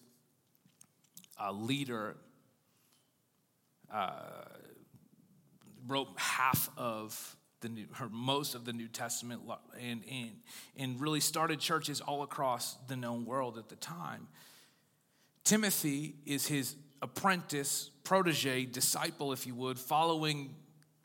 uh, 1.39 1.51
leader, 1.51 2.17
uh, 3.93 4.11
wrote 5.87 6.09
half 6.17 6.69
of 6.75 7.35
the 7.61 7.69
new, 7.69 7.85
or 7.99 8.09
most 8.09 8.55
of 8.55 8.65
the 8.65 8.73
New 8.73 8.87
Testament, 8.87 9.41
and, 9.79 10.03
and, 10.11 10.31
and 10.77 10.99
really 10.99 11.19
started 11.19 11.59
churches 11.59 12.01
all 12.01 12.23
across 12.23 12.75
the 12.87 12.95
known 12.95 13.25
world 13.25 13.57
at 13.57 13.69
the 13.69 13.75
time. 13.75 14.27
Timothy 15.43 16.15
is 16.25 16.47
his 16.47 16.75
apprentice, 17.01 17.89
protege, 18.03 18.65
disciple, 18.65 19.33
if 19.33 19.45
you 19.45 19.55
would, 19.55 19.77
following 19.79 20.55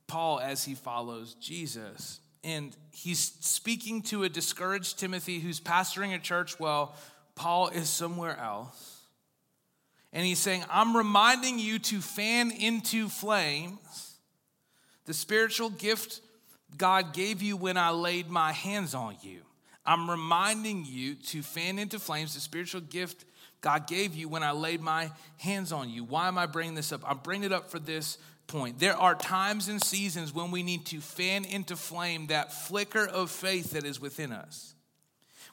Paul 0.06 0.40
as 0.40 0.64
he 0.64 0.74
follows 0.74 1.34
Jesus. 1.34 2.20
And 2.44 2.76
he's 2.90 3.18
speaking 3.40 4.02
to 4.02 4.24
a 4.24 4.28
discouraged 4.28 4.98
Timothy 4.98 5.38
who's 5.38 5.60
pastoring 5.60 6.14
a 6.14 6.18
church 6.18 6.58
while 6.58 6.94
Paul 7.34 7.68
is 7.68 7.88
somewhere 7.88 8.38
else. 8.38 9.00
And 10.12 10.26
he's 10.26 10.38
saying, 10.38 10.64
I'm 10.70 10.96
reminding 10.96 11.58
you 11.58 11.78
to 11.78 12.00
fan 12.00 12.50
into 12.50 13.08
flames 13.08 14.16
the 15.04 15.14
spiritual 15.14 15.70
gift 15.70 16.20
God 16.76 17.12
gave 17.12 17.42
you 17.42 17.56
when 17.56 17.76
I 17.76 17.90
laid 17.90 18.30
my 18.30 18.52
hands 18.52 18.94
on 18.94 19.16
you. 19.22 19.40
I'm 19.84 20.08
reminding 20.08 20.84
you 20.86 21.16
to 21.16 21.42
fan 21.42 21.78
into 21.78 21.98
flames 21.98 22.34
the 22.34 22.40
spiritual 22.40 22.82
gift 22.82 23.24
God 23.62 23.86
gave 23.86 24.14
you 24.14 24.28
when 24.28 24.42
I 24.42 24.50
laid 24.50 24.80
my 24.80 25.10
hands 25.38 25.72
on 25.72 25.88
you. 25.88 26.04
Why 26.04 26.28
am 26.28 26.36
I 26.36 26.46
bringing 26.46 26.74
this 26.74 26.92
up? 26.92 27.00
I'm 27.06 27.18
bringing 27.18 27.46
it 27.46 27.52
up 27.52 27.70
for 27.70 27.78
this 27.78 28.18
point. 28.48 28.78
There 28.78 28.96
are 28.96 29.14
times 29.14 29.68
and 29.68 29.82
seasons 29.82 30.34
when 30.34 30.50
we 30.50 30.62
need 30.62 30.84
to 30.86 31.00
fan 31.00 31.44
into 31.44 31.76
flame 31.76 32.26
that 32.26 32.52
flicker 32.52 33.06
of 33.06 33.30
faith 33.30 33.70
that 33.70 33.84
is 33.84 34.00
within 34.00 34.32
us. 34.32 34.74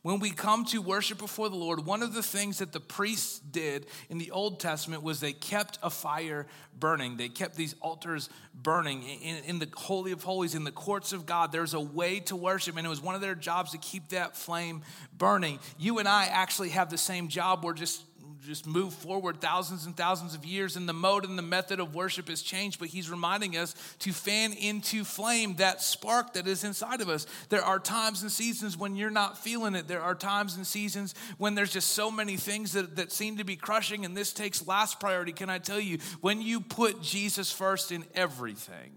When 0.01 0.19
we 0.19 0.31
come 0.31 0.63
to 0.65 0.81
worship 0.81 1.17
before 1.17 1.49
the 1.49 1.57
Lord, 1.57 1.85
one 1.85 2.01
of 2.01 2.13
the 2.13 2.23
things 2.23 2.59
that 2.59 2.71
the 2.71 2.79
priests 2.79 3.39
did 3.39 3.85
in 4.09 4.17
the 4.17 4.31
Old 4.31 4.59
Testament 4.59 5.03
was 5.03 5.19
they 5.19 5.33
kept 5.33 5.77
a 5.83 5.89
fire 5.89 6.47
burning. 6.79 7.17
They 7.17 7.27
kept 7.27 7.55
these 7.55 7.75
altars 7.81 8.29
burning 8.53 9.03
in, 9.03 9.43
in, 9.43 9.59
the 9.59 9.67
Holy 9.75 10.13
of 10.13 10.23
Holies, 10.23 10.55
in 10.55 10.63
the 10.63 10.71
courts 10.71 11.11
of 11.11 11.25
God. 11.25 11.51
There's 11.51 11.73
a 11.73 11.81
way 11.81 12.21
to 12.21 12.37
worship, 12.37 12.77
and 12.77 12.85
it 12.85 12.89
was 12.89 13.01
one 13.01 13.15
of 13.15 13.21
their 13.21 13.35
jobs 13.35 13.71
to 13.71 13.77
keep 13.77 14.09
that 14.09 14.37
flame 14.37 14.83
burning. 15.17 15.59
You 15.77 15.99
and 15.99 16.07
I 16.07 16.25
actually 16.25 16.69
have 16.69 16.89
the 16.89 16.97
same 16.97 17.27
job. 17.27 17.65
We're 17.65 17.73
just 17.73 18.03
just 18.49 18.65
moved 18.65 18.97
forward 18.97 19.39
thousands 19.39 19.85
and 19.85 19.95
thousands 19.95 20.33
of 20.33 20.43
years, 20.43 20.75
and 20.75 20.89
the 20.89 20.93
mode 20.93 21.23
and 21.23 21.37
the 21.37 21.43
method 21.43 21.79
of 21.79 21.93
worship 21.93 22.29
has 22.29 22.41
changed, 22.41 22.79
but 22.79 22.87
he's 22.87 23.07
reminding 23.07 23.55
us 23.55 23.75
to 23.99 24.11
fan 24.11 24.53
into 24.53 25.03
flame 25.03 25.53
that 25.57 25.83
spark 25.83 26.33
that 26.33 26.47
is 26.47 26.63
inside 26.63 26.99
of 26.99 27.09
us. 27.09 27.27
There 27.49 27.63
are 27.63 27.77
times 27.77 28.23
and 28.23 28.31
seasons 28.31 28.75
when 28.75 28.95
you're 28.95 29.11
not 29.11 29.37
feeling 29.37 29.75
it. 29.75 29.87
There 29.87 30.01
are 30.01 30.15
times 30.15 30.55
and 30.55 30.65
seasons 30.65 31.13
when 31.37 31.53
there's 31.53 31.71
just 31.71 31.91
so 31.91 32.09
many 32.09 32.37
things 32.37 32.73
that, 32.73 32.95
that 32.95 33.11
seem 33.11 33.37
to 33.37 33.43
be 33.43 33.55
crushing, 33.55 34.03
and 34.03 34.17
this 34.17 34.33
takes 34.33 34.65
last 34.65 34.99
priority. 34.99 35.31
Can 35.31 35.51
I 35.51 35.59
tell 35.59 35.79
you, 35.79 35.99
when 36.19 36.41
you 36.41 36.59
put 36.59 37.03
Jesus 37.03 37.51
first 37.51 37.91
in 37.91 38.03
everything, 38.15 38.93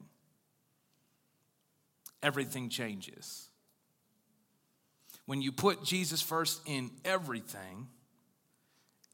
everything 2.22 2.70
changes. 2.70 3.50
When 5.26 5.42
you 5.42 5.52
put 5.52 5.84
Jesus 5.84 6.22
first 6.22 6.62
in 6.64 6.90
everything, 7.04 7.88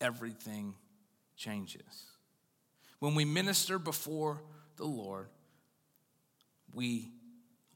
everything 0.01 0.75
changes. 1.37 2.07
When 2.99 3.15
we 3.15 3.25
minister 3.25 3.79
before 3.79 4.43
the 4.77 4.87
Lord, 4.87 5.29
we 6.73 7.11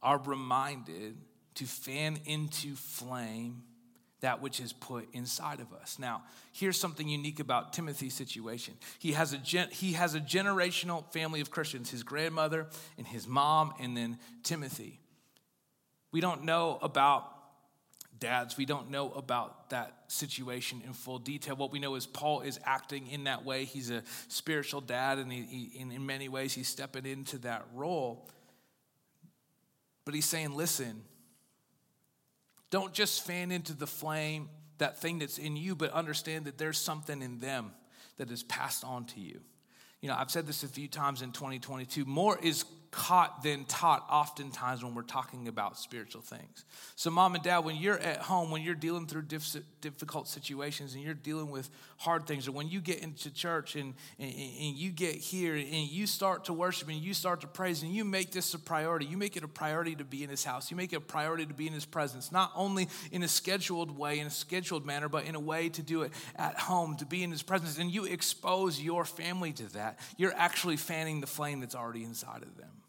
are 0.03 0.19
reminded 0.19 1.17
to 1.55 1.65
fan 1.65 2.19
into 2.25 2.75
flame 2.75 3.63
that 4.21 4.41
which 4.41 4.61
is 4.61 4.73
put 4.73 5.09
inside 5.13 5.59
of 5.61 5.73
us. 5.73 5.99
Now, 5.99 6.23
here's 6.53 6.79
something 6.79 7.09
unique 7.09 7.41
about 7.41 7.73
Timothy's 7.73 8.15
situation. 8.15 8.75
He 9.01 9.13
has 9.13 9.33
a 9.33 9.39
gen- 9.39 9.69
he 9.71 9.93
has 9.93 10.15
a 10.15 10.21
generational 10.21 11.05
family 11.13 11.41
of 11.41 11.51
Christians, 11.51 11.91
his 11.91 12.05
grandmother 12.05 12.69
and 12.97 13.07
his 13.07 13.27
mom 13.27 13.75
and 13.81 13.97
then 13.97 14.19
Timothy. 14.45 15.01
We 16.13 16.21
don't 16.21 16.45
know 16.45 16.79
about 16.83 17.32
dads. 18.23 18.57
We 18.57 18.65
don't 18.65 18.91
know 18.91 19.11
about 19.11 19.71
that 19.71 19.95
situation 20.07 20.81
in 20.87 20.93
full 20.93 21.19
detail. 21.19 21.57
What 21.57 21.73
we 21.73 21.81
know 21.81 21.97
is 21.97 22.07
Paul 22.07 22.43
is 22.43 22.61
acting 22.65 23.09
in 23.09 23.25
that 23.25 23.45
way. 23.45 23.65
He's 23.65 23.91
a 23.91 24.05
spiritual 24.29 24.81
dad, 24.81 25.19
and 25.19 25.31
he, 25.31 25.43
he, 25.43 25.81
in 25.81 26.07
many 26.07 26.29
ways, 26.29 26.55
he's 26.55 26.69
stepping 26.69 27.05
into 27.05 27.39
that 27.39 27.67
role. 27.75 28.29
But 30.05 30.15
he's 30.15 30.25
saying, 30.25 30.55
listen, 30.55 31.03
don't 32.71 32.93
just 32.93 33.27
fan 33.27 33.51
into 33.51 33.75
the 33.75 33.89
flame 33.89 34.49
that 34.79 35.01
thing 35.01 35.19
that's 35.19 35.39
in 35.39 35.57
you, 35.57 35.75
but 35.75 35.91
understand 35.91 36.45
that 36.45 36.59
there's 36.59 36.79
something 36.79 37.23
in 37.23 37.41
them 37.41 37.73
that 38.19 38.31
is 38.31 38.45
passed 38.45 38.85
on 38.85 39.05
to 39.07 39.21
you. 39.21 39.41
You 40.01 40.09
know, 40.09 40.15
I've 40.17 40.31
said 40.31 40.47
this 40.47 40.63
a 40.63 40.69
few 40.69 40.87
times 40.87 41.23
in 41.23 41.33
2022 41.33 42.05
more 42.05 42.39
is 42.41 42.65
caught 42.93 43.43
than 43.43 43.65
taught 43.65 44.07
oftentimes 44.11 44.85
when 44.85 44.95
we're 44.95 45.03
talking 45.03 45.49
about 45.49 45.79
spiritual 45.79 46.21
things. 46.21 46.67
So, 46.95 47.11
mom 47.11 47.35
and 47.35 47.43
dad, 47.43 47.61
when 47.61 47.77
you're 47.77 47.99
at 47.99 48.19
home, 48.19 48.51
when 48.51 48.61
you're 48.61 48.75
dealing 48.75 49.07
through 49.07 49.23
difficult 49.81 50.29
situations 50.29 50.93
and 50.95 51.03
you're 51.03 51.15
dealing 51.15 51.51
with 51.51 51.71
hard 51.97 52.27
things, 52.27 52.47
or 52.47 52.53
when 52.53 52.69
you 52.69 52.83
get 52.83 52.99
into 52.99 53.33
church 53.33 53.77
and, 53.77 53.95
and, 54.19 54.31
and, 54.31 54.77
you 54.77 54.91
get 54.91 55.15
here 55.15 55.55
and 55.55 55.67
you 55.67 56.07
start 56.07 56.45
to 56.45 56.53
worship 56.53 56.89
and 56.89 56.99
you 56.99 57.15
start 57.15 57.41
to 57.41 57.47
praise 57.47 57.83
and 57.83 57.95
you 57.95 58.05
make 58.05 58.31
this 58.31 58.53
a 58.53 58.59
priority, 58.59 59.07
you 59.07 59.17
make 59.17 59.39
it 59.39 59.43
a 59.43 59.49
priority 59.49 59.95
to 59.95 60.05
be 60.05 60.23
in 60.23 60.29
his 60.29 60.45
house, 60.45 60.71
you 60.71 60.77
make 60.77 60.93
it 60.93 60.97
a 60.97 61.01
priority 61.01 61.47
to 61.47 61.55
be 61.55 61.67
in 61.67 61.73
his 61.73 61.87
presence, 61.87 62.31
not 62.31 62.53
only 62.55 62.89
in 63.11 63.23
a 63.23 63.29
scheduled 63.29 63.97
way, 63.97 64.19
in 64.19 64.27
a 64.27 64.31
scheduled 64.31 64.85
manner, 64.85 65.09
but 65.09 65.25
in 65.25 65.35
a 65.35 65.41
way 65.41 65.71
to 65.71 65.83
do 65.83 66.03
it 66.03 66.13
at 66.37 66.59
home, 66.59 66.95
to 66.97 67.07
be 67.07 67.23
in 67.23 67.31
his 67.31 67.43
presence, 67.43 67.79
and 67.79 67.91
you 67.91 68.05
expose 68.05 68.79
your 68.79 69.07
family 69.07 69.53
to 69.55 69.73
that, 69.73 69.99
you're 70.19 70.35
actually 70.37 70.77
fanning 70.77 71.23
the 71.23 71.27
flame 71.27 71.61
that's 71.61 71.75
already 71.75 72.05
inside 72.05 72.43
of 72.43 72.55
them. 72.59 72.82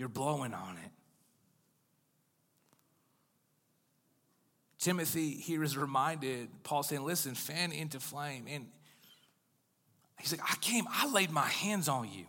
You're 0.00 0.08
blowing 0.08 0.54
on 0.54 0.78
it. 0.82 0.90
Timothy 4.78 5.32
here 5.32 5.62
is 5.62 5.76
reminded, 5.76 6.48
Paul 6.62 6.82
saying, 6.82 7.04
listen, 7.04 7.34
fan 7.34 7.70
into 7.70 8.00
flame. 8.00 8.46
And 8.48 8.64
he's 10.18 10.32
like, 10.32 10.40
I 10.42 10.56
came, 10.62 10.86
I 10.88 11.06
laid 11.12 11.30
my 11.30 11.46
hands 11.46 11.86
on 11.86 12.10
you. 12.10 12.24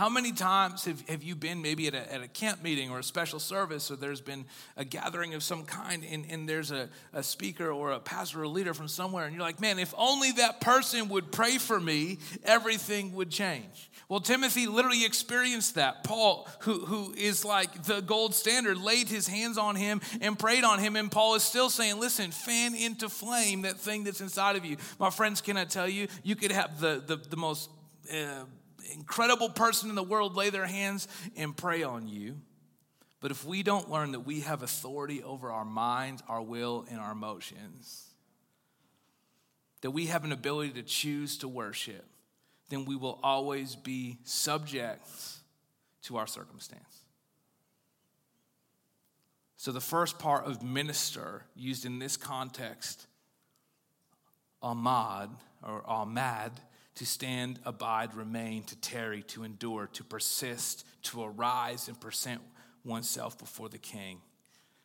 How 0.00 0.08
many 0.08 0.32
times 0.32 0.86
have, 0.86 1.06
have 1.10 1.22
you 1.22 1.36
been 1.36 1.60
maybe 1.60 1.86
at 1.86 1.92
a, 1.92 2.10
at 2.10 2.22
a 2.22 2.26
camp 2.26 2.62
meeting 2.62 2.90
or 2.90 3.00
a 3.00 3.02
special 3.02 3.38
service, 3.38 3.90
or 3.90 3.96
there's 3.96 4.22
been 4.22 4.46
a 4.78 4.82
gathering 4.82 5.34
of 5.34 5.42
some 5.42 5.66
kind, 5.66 6.02
and, 6.10 6.24
and 6.30 6.48
there's 6.48 6.70
a, 6.70 6.88
a 7.12 7.22
speaker 7.22 7.70
or 7.70 7.90
a 7.90 8.00
pastor 8.00 8.40
or 8.40 8.44
a 8.44 8.48
leader 8.48 8.72
from 8.72 8.88
somewhere, 8.88 9.26
and 9.26 9.34
you're 9.34 9.42
like, 9.42 9.60
man, 9.60 9.78
if 9.78 9.92
only 9.98 10.32
that 10.32 10.62
person 10.62 11.10
would 11.10 11.30
pray 11.30 11.58
for 11.58 11.78
me, 11.78 12.18
everything 12.44 13.12
would 13.12 13.28
change. 13.28 13.90
Well, 14.08 14.20
Timothy 14.20 14.66
literally 14.66 15.04
experienced 15.04 15.74
that. 15.74 16.02
Paul, 16.02 16.48
who, 16.60 16.78
who 16.86 17.12
is 17.12 17.44
like 17.44 17.82
the 17.82 18.00
gold 18.00 18.34
standard, 18.34 18.78
laid 18.78 19.10
his 19.10 19.28
hands 19.28 19.58
on 19.58 19.76
him 19.76 20.00
and 20.22 20.38
prayed 20.38 20.64
on 20.64 20.78
him, 20.78 20.96
and 20.96 21.12
Paul 21.12 21.34
is 21.34 21.42
still 21.42 21.68
saying, 21.68 22.00
listen, 22.00 22.30
fan 22.30 22.74
into 22.74 23.10
flame 23.10 23.60
that 23.62 23.76
thing 23.76 24.04
that's 24.04 24.22
inside 24.22 24.56
of 24.56 24.64
you. 24.64 24.78
My 24.98 25.10
friends, 25.10 25.42
can 25.42 25.58
I 25.58 25.66
tell 25.66 25.86
you, 25.86 26.08
you 26.22 26.36
could 26.36 26.52
have 26.52 26.80
the, 26.80 27.02
the, 27.06 27.16
the 27.16 27.36
most. 27.36 27.68
Uh, 28.10 28.44
incredible 28.92 29.48
person 29.48 29.88
in 29.88 29.96
the 29.96 30.02
world 30.02 30.36
lay 30.36 30.50
their 30.50 30.66
hands 30.66 31.08
and 31.36 31.56
pray 31.56 31.82
on 31.82 32.08
you. 32.08 32.36
But 33.20 33.30
if 33.30 33.44
we 33.44 33.62
don't 33.62 33.90
learn 33.90 34.12
that 34.12 34.20
we 34.20 34.40
have 34.40 34.62
authority 34.62 35.22
over 35.22 35.50
our 35.50 35.64
minds, 35.64 36.22
our 36.28 36.40
will, 36.40 36.86
and 36.90 36.98
our 36.98 37.12
emotions, 37.12 38.06
that 39.82 39.90
we 39.90 40.06
have 40.06 40.24
an 40.24 40.32
ability 40.32 40.72
to 40.72 40.82
choose 40.82 41.38
to 41.38 41.48
worship, 41.48 42.04
then 42.70 42.86
we 42.86 42.96
will 42.96 43.18
always 43.22 43.76
be 43.76 44.18
subject 44.24 45.06
to 46.02 46.16
our 46.16 46.26
circumstance. 46.26 47.00
So, 49.56 49.72
the 49.72 49.80
first 49.80 50.18
part 50.18 50.46
of 50.46 50.62
minister 50.62 51.42
used 51.54 51.84
in 51.84 51.98
this 51.98 52.16
context, 52.16 53.06
Ahmad 54.62 55.28
or 55.62 55.82
amad, 55.82 56.52
to 56.96 57.06
stand, 57.06 57.58
abide, 57.64 58.14
remain, 58.14 58.64
to 58.64 58.76
tarry, 58.76 59.22
to 59.22 59.44
endure, 59.44 59.88
to 59.94 60.04
persist, 60.04 60.86
to 61.04 61.22
arise 61.22 61.88
and 61.88 61.98
present 62.00 62.40
oneself 62.84 63.38
before 63.38 63.68
the 63.68 63.78
king. 63.78 64.20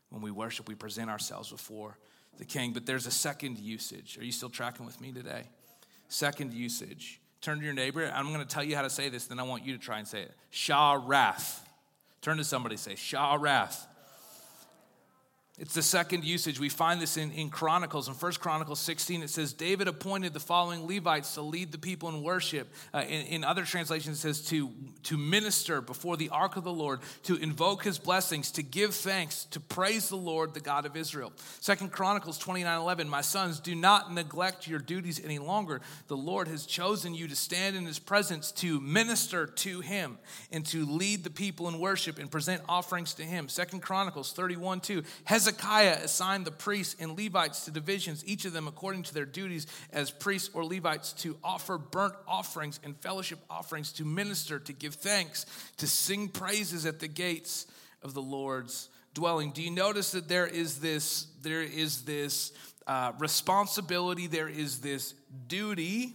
When 0.09 0.21
we 0.21 0.31
worship, 0.31 0.67
we 0.67 0.75
present 0.75 1.09
ourselves 1.09 1.51
before 1.51 1.97
the 2.37 2.45
king. 2.45 2.73
But 2.73 2.85
there's 2.85 3.07
a 3.07 3.11
second 3.11 3.57
usage. 3.59 4.17
Are 4.17 4.23
you 4.23 4.31
still 4.31 4.49
tracking 4.49 4.85
with 4.85 5.01
me 5.01 5.11
today? 5.11 5.43
Second 6.07 6.53
usage. 6.53 7.19
Turn 7.41 7.59
to 7.59 7.65
your 7.65 7.73
neighbor. 7.73 8.11
I'm 8.13 8.27
going 8.27 8.39
to 8.39 8.45
tell 8.45 8.63
you 8.63 8.75
how 8.75 8.81
to 8.83 8.89
say 8.89 9.09
this, 9.09 9.27
then 9.27 9.39
I 9.39 9.43
want 9.43 9.65
you 9.65 9.73
to 9.73 9.79
try 9.79 9.99
and 9.99 10.07
say 10.07 10.21
it. 10.21 10.33
sharath. 10.51 11.59
Turn 12.21 12.37
to 12.37 12.43
somebody, 12.43 12.77
say, 12.77 12.93
sharath. 12.93 13.85
It's 15.57 15.73
the 15.73 15.81
second 15.81 16.25
usage. 16.25 16.59
We 16.59 16.67
find 16.67 17.01
this 17.01 17.15
in, 17.15 17.31
in 17.31 17.49
Chronicles. 17.49 18.09
In 18.09 18.13
1 18.13 18.33
Chronicles 18.33 18.81
16, 18.81 19.23
it 19.23 19.29
says, 19.29 19.53
David 19.53 19.87
appointed 19.87 20.33
the 20.33 20.39
following 20.41 20.85
Levites 20.85 21.35
to 21.35 21.41
lead 21.41 21.71
the 21.71 21.77
people 21.77 22.09
in 22.09 22.21
worship. 22.23 22.67
Uh, 22.93 23.03
in, 23.07 23.25
in, 23.27 23.43
other 23.45 23.63
translations, 23.63 24.17
it 24.17 24.21
says 24.21 24.41
to, 24.49 24.69
to 25.03 25.15
minister 25.15 25.79
before 25.79 26.17
the 26.17 26.27
ark 26.27 26.57
of 26.57 26.65
the 26.65 26.73
Lord, 26.73 26.99
to 27.23 27.37
invoke 27.37 27.85
his 27.85 27.97
blessings, 27.97 28.51
to 28.51 28.63
give 28.63 28.93
thanks, 28.93 29.45
to 29.51 29.61
praise 29.61 30.09
the 30.09 30.17
Lord, 30.17 30.53
the 30.53 30.59
God 30.59 30.85
of 30.85 30.97
Israel. 30.97 31.31
2 31.61 31.87
Chronicles 31.87 32.37
29 32.37 32.77
11, 32.77 33.07
My 33.07 33.21
sons, 33.21 33.61
do 33.61 33.75
not 33.75 34.13
neglect 34.13 34.67
your 34.67 34.79
duties 34.79 35.21
any 35.23 35.39
longer. 35.39 35.79
The 36.07 36.17
Lord 36.17 36.49
has 36.49 36.65
chosen 36.65 37.15
you 37.15 37.29
to 37.29 37.35
stand 37.35 37.77
in 37.77 37.85
his 37.85 37.97
presence, 37.99 38.51
to 38.53 38.81
minister 38.81 39.47
to 39.47 39.79
him, 39.79 40.17
and 40.51 40.65
to 40.65 40.85
lead 40.85 41.23
the 41.23 41.29
people 41.29 41.69
in 41.69 41.79
worship 41.79 42.19
and 42.19 42.29
present 42.29 42.61
offerings 42.67 43.13
to 43.13 43.23
him. 43.23 43.47
2 43.47 43.79
Chronicles 43.79 44.33
31 44.33 44.81
2, 44.81 45.01
Hezekiah 45.45 45.99
assigned 46.03 46.45
the 46.45 46.51
priests 46.51 46.95
and 46.99 47.15
Levites 47.17 47.65
to 47.65 47.71
divisions, 47.71 48.23
each 48.25 48.45
of 48.45 48.53
them 48.53 48.67
according 48.67 49.03
to 49.03 49.13
their 49.13 49.25
duties 49.25 49.67
as 49.93 50.09
priests 50.09 50.49
or 50.53 50.65
Levites, 50.65 51.13
to 51.13 51.37
offer 51.43 51.77
burnt 51.77 52.15
offerings 52.27 52.79
and 52.83 52.97
fellowship 52.97 53.37
offerings, 53.47 53.91
to 53.93 54.05
minister, 54.05 54.57
to 54.57 54.73
give 54.73 54.95
thanks, 54.95 55.45
to 55.77 55.85
sing 55.85 56.29
praises 56.29 56.87
at 56.87 56.99
the 56.99 57.07
gates 57.07 57.67
of 58.01 58.15
the 58.15 58.21
Lord's 58.21 58.89
dwelling. 59.13 59.51
Do 59.51 59.61
you 59.61 59.69
notice 59.69 60.11
that 60.11 60.27
there 60.27 60.47
is 60.47 60.79
this, 60.79 61.27
there 61.43 61.61
is 61.61 62.01
this 62.01 62.51
uh, 62.87 63.11
responsibility, 63.19 64.25
there 64.25 64.49
is 64.49 64.79
this 64.79 65.13
duty 65.47 66.13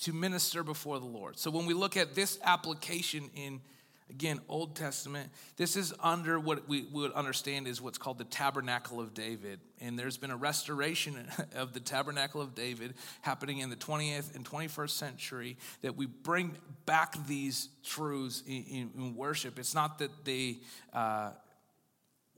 to 0.00 0.12
minister 0.12 0.64
before 0.64 0.98
the 0.98 1.06
Lord. 1.06 1.38
So 1.38 1.52
when 1.52 1.66
we 1.66 1.74
look 1.74 1.96
at 1.96 2.16
this 2.16 2.40
application 2.42 3.30
in 3.34 3.60
Again, 4.08 4.40
Old 4.48 4.76
Testament. 4.76 5.30
This 5.56 5.76
is 5.76 5.92
under 6.00 6.38
what 6.38 6.68
we 6.68 6.84
would 6.92 7.12
understand 7.12 7.66
is 7.66 7.82
what's 7.82 7.98
called 7.98 8.18
the 8.18 8.24
Tabernacle 8.24 9.00
of 9.00 9.14
David. 9.14 9.58
And 9.80 9.98
there's 9.98 10.16
been 10.16 10.30
a 10.30 10.36
restoration 10.36 11.26
of 11.56 11.72
the 11.72 11.80
Tabernacle 11.80 12.40
of 12.40 12.54
David 12.54 12.94
happening 13.22 13.58
in 13.58 13.68
the 13.68 13.76
20th 13.76 14.34
and 14.36 14.44
21st 14.44 14.90
century 14.90 15.56
that 15.82 15.96
we 15.96 16.06
bring 16.06 16.56
back 16.86 17.16
these 17.26 17.68
truths 17.82 18.44
in, 18.46 18.90
in, 18.96 19.16
worship. 19.16 19.58
It's 19.58 19.74
not 19.74 19.98
that 19.98 20.10
they 20.24 20.58
uh, 20.92 21.30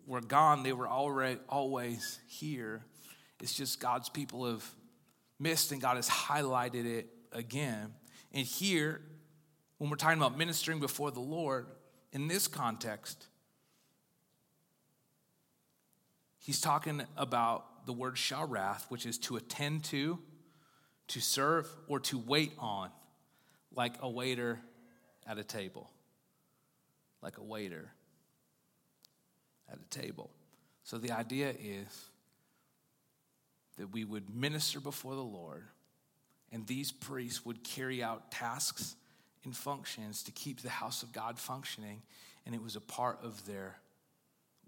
were 0.07 0.23
gone, 0.23 0.63
they 0.63 0.73
were 0.73 0.89
already 0.89 1.39
always 1.51 2.19
here. 2.27 2.83
It's 3.41 3.53
just 3.53 3.79
God's 3.79 4.09
people 4.09 4.47
have 4.47 4.65
missed 5.39 5.71
and 5.71 5.83
God 5.83 5.97
has 5.97 6.09
highlighted 6.09 6.87
it 6.87 7.09
again. 7.31 7.93
And 8.33 8.47
here, 8.47 9.03
when 9.79 9.91
we're 9.91 9.97
talking 9.97 10.19
about 10.19 10.37
ministering 10.37 10.81
before 10.81 11.11
the 11.11 11.21
Lord, 11.21 11.67
in 12.13 12.27
this 12.27 12.49
context, 12.49 13.27
he's 16.39 16.61
talking 16.61 17.03
about 17.17 17.87
the 17.87 17.93
word 17.93 18.17
sharath, 18.17 18.85
which 18.91 19.07
is 19.07 19.19
to 19.19 19.37
attend 19.37 19.85
to, 19.85 20.19
to 21.09 21.21
serve, 21.21 21.69
or 21.87 22.01
to 22.01 22.19
wait 22.19 22.53
on, 22.59 22.91
like 23.75 23.95
a 24.01 24.09
waiter 24.09 24.59
at 25.27 25.39
a 25.39 25.45
table. 25.45 25.91
Like 27.23 27.39
a 27.39 27.43
waiter 27.43 27.91
at 29.71 29.79
a 29.79 29.89
table. 30.01 30.31
So 30.83 30.99
the 30.99 31.13
idea 31.13 31.51
is 31.51 32.07
that 33.77 33.93
we 33.93 34.05
would 34.05 34.35
minister 34.35 34.81
before 34.81 35.15
the 35.15 35.23
Lord, 35.23 35.65
and 36.51 36.67
these 36.67 36.91
priests 36.91 37.45
would 37.45 37.63
carry 37.63 38.03
out 38.03 38.33
tasks 38.33 38.97
and 39.49 39.57
functions 39.57 40.23
to 40.25 40.31
keep 40.31 40.61
the 40.61 40.69
house 40.69 41.03
of 41.03 41.11
God 41.11 41.39
functioning, 41.39 42.03
and 42.45 42.55
it 42.55 42.63
was 42.63 42.77
a 42.77 42.81
part 42.81 43.19
of 43.23 43.47
their 43.47 43.77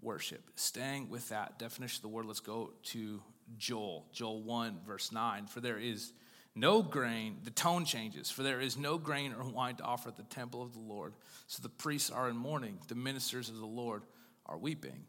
worship. 0.01 0.41
Staying 0.55 1.07
with 1.09 1.29
that 1.29 1.59
definition 1.59 1.99
of 1.99 2.01
the 2.01 2.07
word, 2.15 2.25
let's 2.25 2.39
go 2.39 2.71
to 2.85 3.21
Joel, 3.59 4.07
Joel 4.11 4.41
1, 4.41 4.79
verse 4.85 5.11
9. 5.11 5.45
For 5.45 5.59
there 5.59 5.77
is 5.77 6.13
no 6.55 6.81
grain, 6.81 7.37
the 7.43 7.51
tone 7.51 7.85
changes, 7.85 8.31
for 8.31 8.41
there 8.41 8.59
is 8.59 8.75
no 8.75 8.97
grain 8.97 9.33
or 9.33 9.43
wine 9.43 9.75
to 9.75 9.83
offer 9.83 10.09
at 10.09 10.17
the 10.17 10.23
temple 10.23 10.63
of 10.63 10.73
the 10.73 10.79
Lord. 10.79 11.13
So 11.45 11.61
the 11.61 11.69
priests 11.69 12.09
are 12.09 12.27
in 12.27 12.35
mourning, 12.35 12.79
the 12.87 12.95
ministers 12.95 13.49
of 13.49 13.59
the 13.59 13.65
Lord 13.67 14.01
are 14.47 14.57
weeping. 14.57 15.05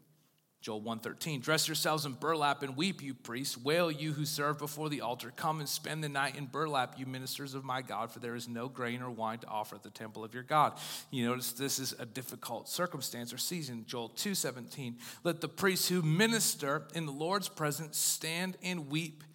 Joel 0.63 0.79
113, 0.79 1.41
dress 1.41 1.67
yourselves 1.67 2.05
in 2.05 2.13
burlap 2.13 2.63
and 2.63 2.77
weep, 2.77 3.03
you 3.03 3.13
priests. 3.13 3.57
Wail, 3.57 3.91
you 3.91 4.13
who 4.13 4.25
serve 4.25 4.57
before 4.57 4.87
the 4.87 5.01
altar. 5.01 5.33
Come 5.35 5.59
and 5.59 5.67
spend 5.67 6.01
the 6.01 6.07
night 6.07 6.37
in 6.37 6.45
burlap, 6.45 6.97
you 6.97 7.05
ministers 7.05 7.53
of 7.53 7.65
my 7.65 7.81
God, 7.81 8.11
for 8.11 8.19
there 8.19 8.33
is 8.33 8.47
no 8.47 8.69
grain 8.69 9.01
or 9.01 9.11
wine 9.11 9.39
to 9.39 9.47
offer 9.47 9.75
at 9.75 9.83
the 9.83 9.89
temple 9.89 10.23
of 10.23 10.33
your 10.33 10.43
God. 10.43 10.79
You 11.11 11.27
notice 11.27 11.51
this 11.51 11.79
is 11.79 11.93
a 11.99 12.05
difficult 12.05 12.69
circumstance 12.69 13.33
or 13.33 13.37
season. 13.37 13.83
Joel 13.85 14.07
2:17, 14.07 14.99
let 15.25 15.41
the 15.41 15.49
priests 15.49 15.89
who 15.89 16.01
minister 16.01 16.87
in 16.95 17.05
the 17.05 17.11
Lord's 17.11 17.49
presence 17.49 17.97
stand 17.97 18.57
and 18.63 18.87
weep 18.87 19.25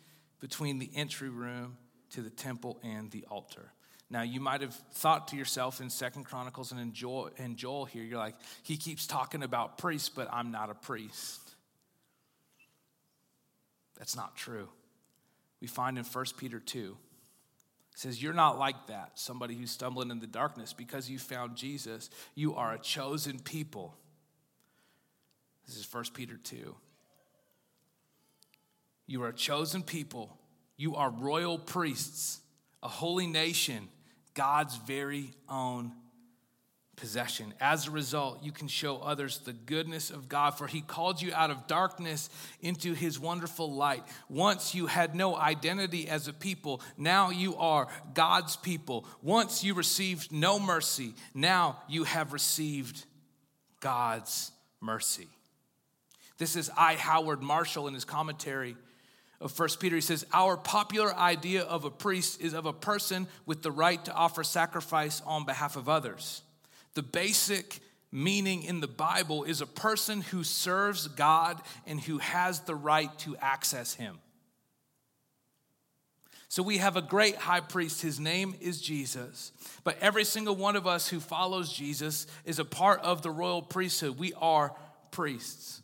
between 0.41 0.79
the 0.79 0.91
entry 0.95 1.29
room 1.29 1.77
to 2.13 2.23
the 2.23 2.31
temple 2.31 2.81
and 2.83 3.11
the 3.11 3.27
altar. 3.27 3.75
Now, 4.11 4.23
you 4.23 4.41
might 4.41 4.63
have 4.63 4.75
thought 4.93 5.29
to 5.29 5.37
yourself 5.37 5.81
in 5.81 5.91
Second 5.91 6.25
Chronicles 6.25 6.73
and 6.73 6.81
in 6.81 6.95
Joel, 6.95 7.31
in 7.37 7.57
Joel 7.57 7.85
here, 7.85 8.03
you're 8.03 8.19
like, 8.19 8.37
he 8.63 8.77
keeps 8.77 9.07
talking 9.07 9.43
about 9.43 9.77
priests, 9.77 10.09
but 10.09 10.29
I'm 10.33 10.51
not 10.51 10.71
a 10.71 10.75
priest. 10.75 11.41
That's 13.99 14.17
not 14.17 14.35
true. 14.35 14.69
We 15.61 15.67
find 15.67 15.99
in 15.99 16.05
1 16.05 16.25
Peter 16.39 16.59
2, 16.59 16.97
it 17.93 17.99
says, 17.99 18.23
You're 18.23 18.33
not 18.33 18.59
like 18.59 18.87
that, 18.87 19.11
somebody 19.15 19.55
who's 19.55 19.73
stumbling 19.73 20.11
in 20.11 20.21
the 20.21 20.27
darkness. 20.27 20.73
Because 20.73 21.11
you 21.11 21.19
found 21.19 21.57
Jesus, 21.57 22.09
you 22.35 22.55
are 22.55 22.73
a 22.73 22.79
chosen 22.79 23.39
people. 23.39 23.95
This 25.67 25.77
is 25.77 25.93
1 25.93 26.05
Peter 26.15 26.39
2. 26.43 26.75
You 29.07 29.23
are 29.23 29.29
a 29.29 29.35
chosen 29.35 29.83
people, 29.83 30.39
you 30.79 30.97
are 30.97 31.11
royal 31.11 31.59
priests, 31.59 32.41
a 32.83 32.89
holy 32.89 33.27
nation 33.27 33.89
God's 34.39 34.77
very 34.77 35.35
own 35.49 35.91
possession. 36.95 37.53
As 37.61 37.89
a 37.89 37.91
result, 37.91 38.45
you 38.45 38.53
can 38.53 38.69
show 38.69 38.99
others 38.99 39.39
the 39.39 39.53
goodness 39.53 40.11
of 40.11 40.29
God, 40.29 40.53
for 40.53 40.69
He 40.69 40.81
called 40.81 41.21
you 41.21 41.35
out 41.35 41.51
of 41.51 41.67
darkness 41.67 42.31
into 42.63 42.95
His 42.95 43.19
wonderful 43.19 43.73
light. 43.73 44.05
Once 44.29 44.77
you 44.77 44.87
had 44.87 45.17
no 45.17 45.35
identity 45.35 46.07
as 46.07 46.29
a 46.29 46.33
people, 46.33 46.81
now 46.97 47.31
you 47.31 47.57
are 47.57 47.89
God's 48.15 48.55
people. 48.55 49.07
Once 49.23 49.65
you 49.65 49.75
received 49.75 50.31
no 50.31 50.61
mercy, 50.61 51.15
now 51.35 51.83
you 51.89 52.05
have 52.05 52.33
received 52.33 53.05
God's 53.81 54.53
mercy. 54.81 55.27
This 56.39 56.55
is 56.55 56.71
I. 56.77 56.95
Howard 56.95 57.43
Marshall 57.43 57.89
in 57.89 57.95
his 57.95 58.05
commentary 58.05 58.77
of 59.41 59.53
First 59.53 59.79
Peter, 59.79 59.95
he 59.95 60.03
says, 60.03 60.27
Our 60.33 60.57
popular 60.57 61.15
idea 61.15 61.63
of 61.63 61.85
a 61.85 61.91
priest 61.91 62.41
is 62.41 62.55
of 62.55 62.67
a 62.67 62.73
person 62.73 63.29
with 63.47 63.63
the 63.63 63.71
right 63.71 64.05
to 64.05 64.13
offer 64.13 64.43
sacrifice 64.43 65.23
on 65.25 65.47
behalf 65.47 65.77
of 65.77 65.89
others. 65.89 66.43
The 66.95 67.03
basic 67.03 67.81
meaning 68.11 68.65
in 68.65 68.81
the 68.81 68.89
Bible 68.89 69.45
is 69.45 69.61
a 69.61 69.67
person 69.67 70.23
who 70.23 70.43
serves 70.43 71.07
God 71.09 71.61
and 71.87 72.01
who 72.01 72.19
has 72.19 72.61
the 72.61 72.75
right 72.75 73.17
to 73.21 73.37
access 73.37 73.95
him. 73.95 74.19
So 76.49 76.63
we 76.63 76.79
have 76.79 76.97
a 76.97 77.03
great 77.03 77.37
high 77.37 77.61
priest. 77.61 78.01
His 78.01 78.19
name 78.19 78.55
is 78.61 78.81
Jesus. 78.81 79.53
But 79.85 79.99
every 80.01 80.25
single 80.25 80.57
one 80.57 80.77
of 80.77 80.87
us 80.87 81.07
who 81.07 81.21
follows 81.21 81.71
Jesus 81.71 82.27
is 82.47 82.59
a 82.59 82.65
part 82.65 83.01
of 83.03 83.21
the 83.21 83.31
royal 83.31 83.61
priesthood. 83.61 84.19
We 84.19 84.33
are 84.33 84.75
priests. 85.11 85.83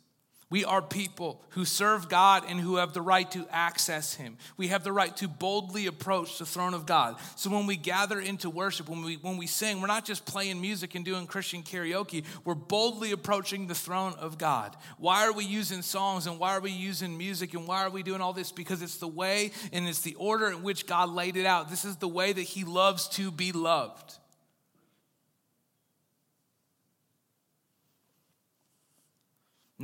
We 0.51 0.63
are 0.63 0.81
people 0.81 1.41
who 1.49 1.65
serve 1.65 2.07
God 2.07 2.43
and 2.47 2.59
who 2.59 2.75
have 2.75 2.93
the 2.93 3.01
right 3.01 3.29
to 3.31 3.47
access 3.49 4.13
Him. 4.13 4.37
We 4.57 4.67
have 4.67 4.83
the 4.83 4.91
right 4.91 5.15
to 5.17 5.27
boldly 5.27 5.87
approach 5.87 6.37
the 6.37 6.45
throne 6.45 6.75
of 6.75 6.85
God. 6.85 7.15
So 7.35 7.49
when 7.49 7.65
we 7.65 7.77
gather 7.77 8.19
into 8.19 8.51
worship, 8.51 8.87
when 8.87 9.03
we, 9.03 9.15
when 9.15 9.37
we 9.37 9.47
sing, 9.47 9.81
we're 9.81 9.87
not 9.87 10.05
just 10.05 10.23
playing 10.25 10.61
music 10.61 10.93
and 10.93 11.03
doing 11.03 11.25
Christian 11.25 11.63
karaoke, 11.63 12.25
we're 12.43 12.53
boldly 12.53 13.11
approaching 13.11 13.65
the 13.65 13.73
throne 13.73 14.13
of 14.19 14.37
God. 14.37 14.75
Why 14.99 15.25
are 15.25 15.33
we 15.33 15.45
using 15.45 15.81
songs 15.81 16.27
and 16.27 16.37
why 16.37 16.55
are 16.55 16.61
we 16.61 16.71
using 16.71 17.17
music 17.17 17.55
and 17.55 17.67
why 17.67 17.83
are 17.83 17.89
we 17.89 18.03
doing 18.03 18.21
all 18.21 18.33
this? 18.33 18.51
Because 18.51 18.83
it's 18.83 18.97
the 18.97 19.07
way 19.07 19.51
and 19.73 19.87
it's 19.87 20.01
the 20.01 20.15
order 20.15 20.47
in 20.47 20.61
which 20.61 20.85
God 20.85 21.09
laid 21.09 21.37
it 21.37 21.47
out. 21.47 21.71
This 21.71 21.85
is 21.85 21.95
the 21.95 22.07
way 22.07 22.31
that 22.31 22.41
He 22.41 22.65
loves 22.65 23.07
to 23.09 23.31
be 23.31 23.51
loved. 23.51 24.19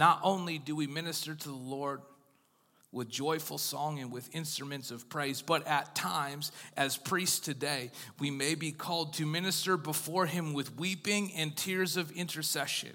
Not 0.01 0.19
only 0.23 0.57
do 0.57 0.75
we 0.75 0.87
minister 0.87 1.35
to 1.35 1.47
the 1.47 1.53
Lord 1.53 2.01
with 2.91 3.07
joyful 3.07 3.59
song 3.59 3.99
and 3.99 4.11
with 4.11 4.35
instruments 4.35 4.89
of 4.89 5.07
praise, 5.09 5.43
but 5.43 5.67
at 5.67 5.93
times, 5.93 6.51
as 6.75 6.97
priests 6.97 7.37
today, 7.37 7.91
we 8.17 8.31
may 8.31 8.55
be 8.55 8.71
called 8.71 9.13
to 9.13 9.27
minister 9.27 9.77
before 9.77 10.25
Him 10.25 10.53
with 10.53 10.75
weeping 10.75 11.31
and 11.33 11.55
tears 11.55 11.97
of 11.97 12.09
intercession, 12.13 12.89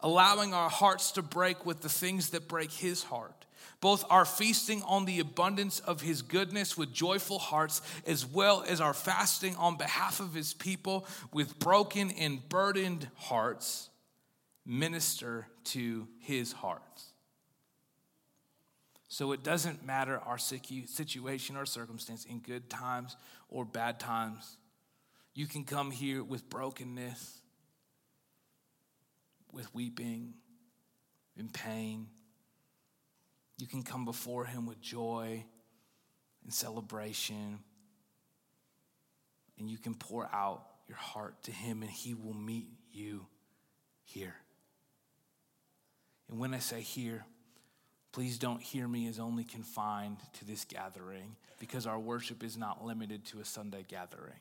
allowing 0.00 0.52
our 0.52 0.68
hearts 0.68 1.12
to 1.12 1.22
break 1.22 1.64
with 1.64 1.80
the 1.80 1.88
things 1.88 2.28
that 2.30 2.48
break 2.48 2.70
His 2.70 3.02
heart. 3.02 3.46
Both 3.80 4.04
our 4.10 4.26
feasting 4.26 4.82
on 4.82 5.06
the 5.06 5.20
abundance 5.20 5.80
of 5.80 6.02
His 6.02 6.20
goodness 6.20 6.76
with 6.76 6.92
joyful 6.92 7.38
hearts, 7.38 7.80
as 8.06 8.26
well 8.26 8.62
as 8.68 8.82
our 8.82 8.92
fasting 8.92 9.56
on 9.56 9.78
behalf 9.78 10.20
of 10.20 10.34
His 10.34 10.52
people 10.52 11.06
with 11.32 11.58
broken 11.58 12.10
and 12.10 12.46
burdened 12.50 13.08
hearts 13.16 13.89
minister 14.64 15.46
to 15.64 16.06
his 16.18 16.52
heart. 16.52 17.02
So 19.08 19.32
it 19.32 19.42
doesn't 19.42 19.84
matter 19.84 20.18
our 20.18 20.38
situation 20.38 21.56
or 21.56 21.66
circumstance 21.66 22.24
in 22.24 22.38
good 22.38 22.70
times 22.70 23.16
or 23.48 23.64
bad 23.64 23.98
times. 23.98 24.56
You 25.34 25.46
can 25.46 25.64
come 25.64 25.90
here 25.90 26.22
with 26.22 26.48
brokenness, 26.48 27.40
with 29.52 29.74
weeping, 29.74 30.34
in 31.36 31.48
pain. 31.48 32.06
You 33.58 33.66
can 33.66 33.82
come 33.82 34.04
before 34.04 34.44
him 34.44 34.66
with 34.66 34.80
joy 34.80 35.44
and 36.44 36.54
celebration. 36.54 37.58
And 39.58 39.68
you 39.68 39.78
can 39.78 39.94
pour 39.94 40.28
out 40.32 40.66
your 40.86 40.98
heart 40.98 41.42
to 41.44 41.52
him, 41.52 41.82
and 41.82 41.90
he 41.90 42.14
will 42.14 42.34
meet 42.34 42.68
you 42.92 43.26
here. 44.04 44.36
And 46.30 46.38
when 46.38 46.54
I 46.54 46.60
say 46.60 46.80
here, 46.80 47.24
please 48.12 48.38
don't 48.38 48.62
hear 48.62 48.86
me 48.86 49.08
as 49.08 49.18
only 49.18 49.42
confined 49.42 50.18
to 50.38 50.44
this 50.44 50.64
gathering 50.64 51.36
because 51.58 51.86
our 51.86 51.98
worship 51.98 52.44
is 52.44 52.56
not 52.56 52.84
limited 52.84 53.24
to 53.26 53.40
a 53.40 53.44
Sunday 53.44 53.84
gathering. 53.86 54.38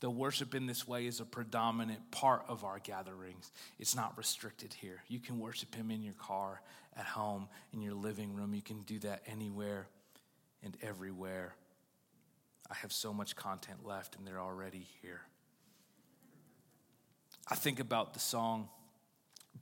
The 0.00 0.10
worship 0.10 0.54
in 0.54 0.66
this 0.66 0.86
way 0.86 1.06
is 1.06 1.20
a 1.20 1.24
predominant 1.24 2.10
part 2.10 2.44
of 2.48 2.64
our 2.64 2.78
gatherings. 2.80 3.50
It's 3.78 3.96
not 3.96 4.16
restricted 4.16 4.72
here. 4.74 5.02
You 5.08 5.18
can 5.18 5.40
worship 5.40 5.74
Him 5.74 5.90
in 5.90 6.02
your 6.02 6.14
car, 6.14 6.60
at 6.96 7.06
home, 7.06 7.48
in 7.72 7.80
your 7.80 7.94
living 7.94 8.34
room. 8.34 8.54
You 8.54 8.62
can 8.62 8.82
do 8.82 8.98
that 9.00 9.22
anywhere 9.26 9.88
and 10.62 10.76
everywhere. 10.82 11.54
I 12.70 12.74
have 12.74 12.92
so 12.92 13.12
much 13.12 13.34
content 13.34 13.84
left, 13.84 14.16
and 14.16 14.26
they're 14.26 14.40
already 14.40 14.86
here. 15.02 15.22
I 17.48 17.54
think 17.54 17.80
about 17.80 18.14
the 18.14 18.20
song 18.20 18.68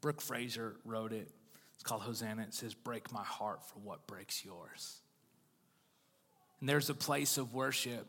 Brooke 0.01 0.21
Fraser 0.21 0.77
wrote 0.85 1.13
it. 1.13 1.31
It's 1.75 1.85
called 1.85 2.03
Hosanna. 2.03 2.43
It 2.43 2.55
says, 2.55 2.75
Break 2.75 3.13
my 3.13 3.23
heart 3.23 3.65
for 3.65 3.79
what 3.81 4.07
breaks 4.07 4.45
yours. 4.45 5.01
And 6.61 6.69
there's 6.69 6.91
a 6.91 6.95
place 6.95 7.37
of 7.39 7.53
worship 7.53 8.07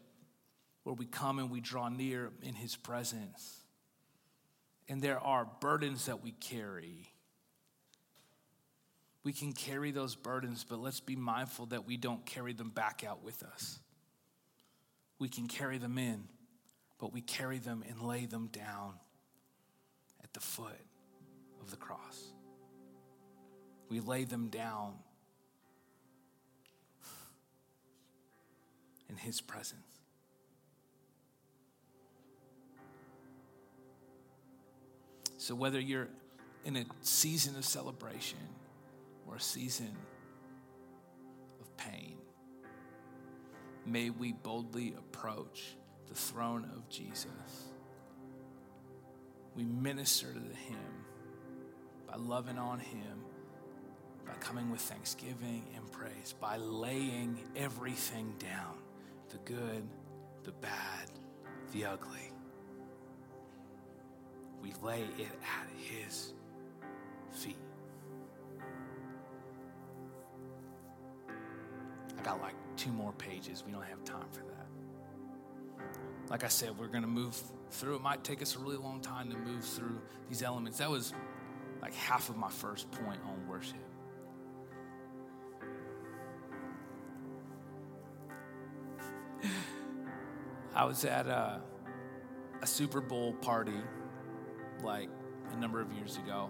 where 0.84 0.96
we 0.96 1.06
come 1.06 1.40
and 1.40 1.52
we 1.52 1.60
draw 1.60 1.90
near 1.90 2.32
in 2.42 2.56
his 2.56 2.76
presence. 2.76 3.60
And 4.88 5.02
there 5.02 5.20
are 5.20 5.46
burdens 5.60 6.06
that 6.06 6.24
we 6.24 6.32
carry. 6.32 7.12
We 9.24 9.34
can 9.34 9.52
carry 9.52 9.92
those 9.92 10.16
burdens, 10.16 10.64
but 10.64 10.80
let's 10.80 11.02
be 11.02 11.18
mindful 11.18 11.66
that 11.68 11.86
we 11.86 11.98
don't 11.98 12.26
carry 12.26 12.54
them 12.54 12.70
back 12.70 13.04
out 13.06 13.22
with 13.22 13.44
us. 13.44 13.80
We 15.20 15.28
can 15.28 15.50
carry 15.50 15.78
them 15.78 15.98
in, 15.98 16.24
but 17.00 17.12
we 17.12 17.20
carry 17.20 17.58
them 17.60 17.84
and 17.90 18.02
lay 18.02 18.26
them 18.26 18.48
down 18.48 18.94
at 20.24 20.34
the 20.34 20.40
foot 20.40 20.87
of 21.68 21.72
the 21.72 21.78
cross. 21.78 22.32
We 23.90 24.00
lay 24.00 24.24
them 24.24 24.48
down 24.48 24.94
in 29.10 29.18
His 29.18 29.42
presence. 29.42 29.82
So, 35.38 35.56
whether 35.56 35.80
you're 35.80 36.08
in 36.66 36.78
a 36.78 36.86
season 37.02 37.56
of 37.58 37.66
celebration 37.66 38.40
or 39.28 39.36
a 39.36 39.42
season 39.42 39.96
of 41.60 41.78
pain, 41.78 42.18
may 43.86 44.10
we 44.10 44.32
boldly 44.32 44.94
approach 44.98 45.76
the 46.08 46.16
throne 46.16 46.70
of 46.76 46.88
Jesus. 46.90 47.28
We 49.56 49.64
minister 49.64 50.28
to 50.28 50.40
Him 50.40 50.97
by 52.08 52.16
loving 52.16 52.58
on 52.58 52.80
Him, 52.80 53.20
by 54.26 54.34
coming 54.40 54.72
with 54.72 54.82
thanksgiving 54.82 55.64
and 55.76 55.92
praise, 55.92 56.34
by 56.40 56.58
laying 56.58 57.40
everything 57.56 58.34
down 58.40 58.78
the 59.30 59.38
good, 59.40 59.84
the 60.44 60.52
bad, 60.54 61.12
the 61.74 61.86
ugly. 61.86 62.32
We 64.62 64.74
lay 64.82 65.02
it 65.02 65.28
at 65.42 65.68
His 65.78 66.34
feet. 67.32 67.58
I 72.18 72.22
got 72.24 72.42
like 72.42 72.56
two 72.76 72.92
more 72.92 73.12
pages. 73.14 73.64
We 73.66 73.72
don't 73.72 73.84
have 73.84 74.04
time 74.04 74.26
for 74.32 74.42
that. 74.42 74.68
Like 76.30 76.44
I 76.44 76.48
said, 76.48 76.78
we're 76.78 76.88
going 76.88 77.04
to 77.04 77.10
move 77.10 77.40
through. 77.72 77.96
It 77.96 78.02
might 78.02 78.24
take 78.24 78.42
us 78.42 78.56
a 78.56 78.60
really 78.60 78.78
long 78.78 79.02
time 79.02 79.30
to 79.30 79.38
move 79.38 79.64
through 79.64 80.02
these 80.30 80.44
elements. 80.44 80.80
That 80.80 80.90
was 80.90 81.14
like 81.88 81.96
half 81.96 82.28
of 82.28 82.36
my 82.36 82.50
first 82.50 82.92
point 82.92 83.18
on 83.26 83.48
worship. 83.48 83.78
I 90.76 90.84
was 90.84 91.06
at 91.06 91.28
a, 91.28 91.62
a 92.62 92.68
Super 92.68 93.00
Bowl 93.00 93.32
party 93.36 93.80
like 94.84 95.08
a 95.54 95.56
number 95.56 95.80
of 95.80 95.94
years 95.94 96.18
ago. 96.18 96.50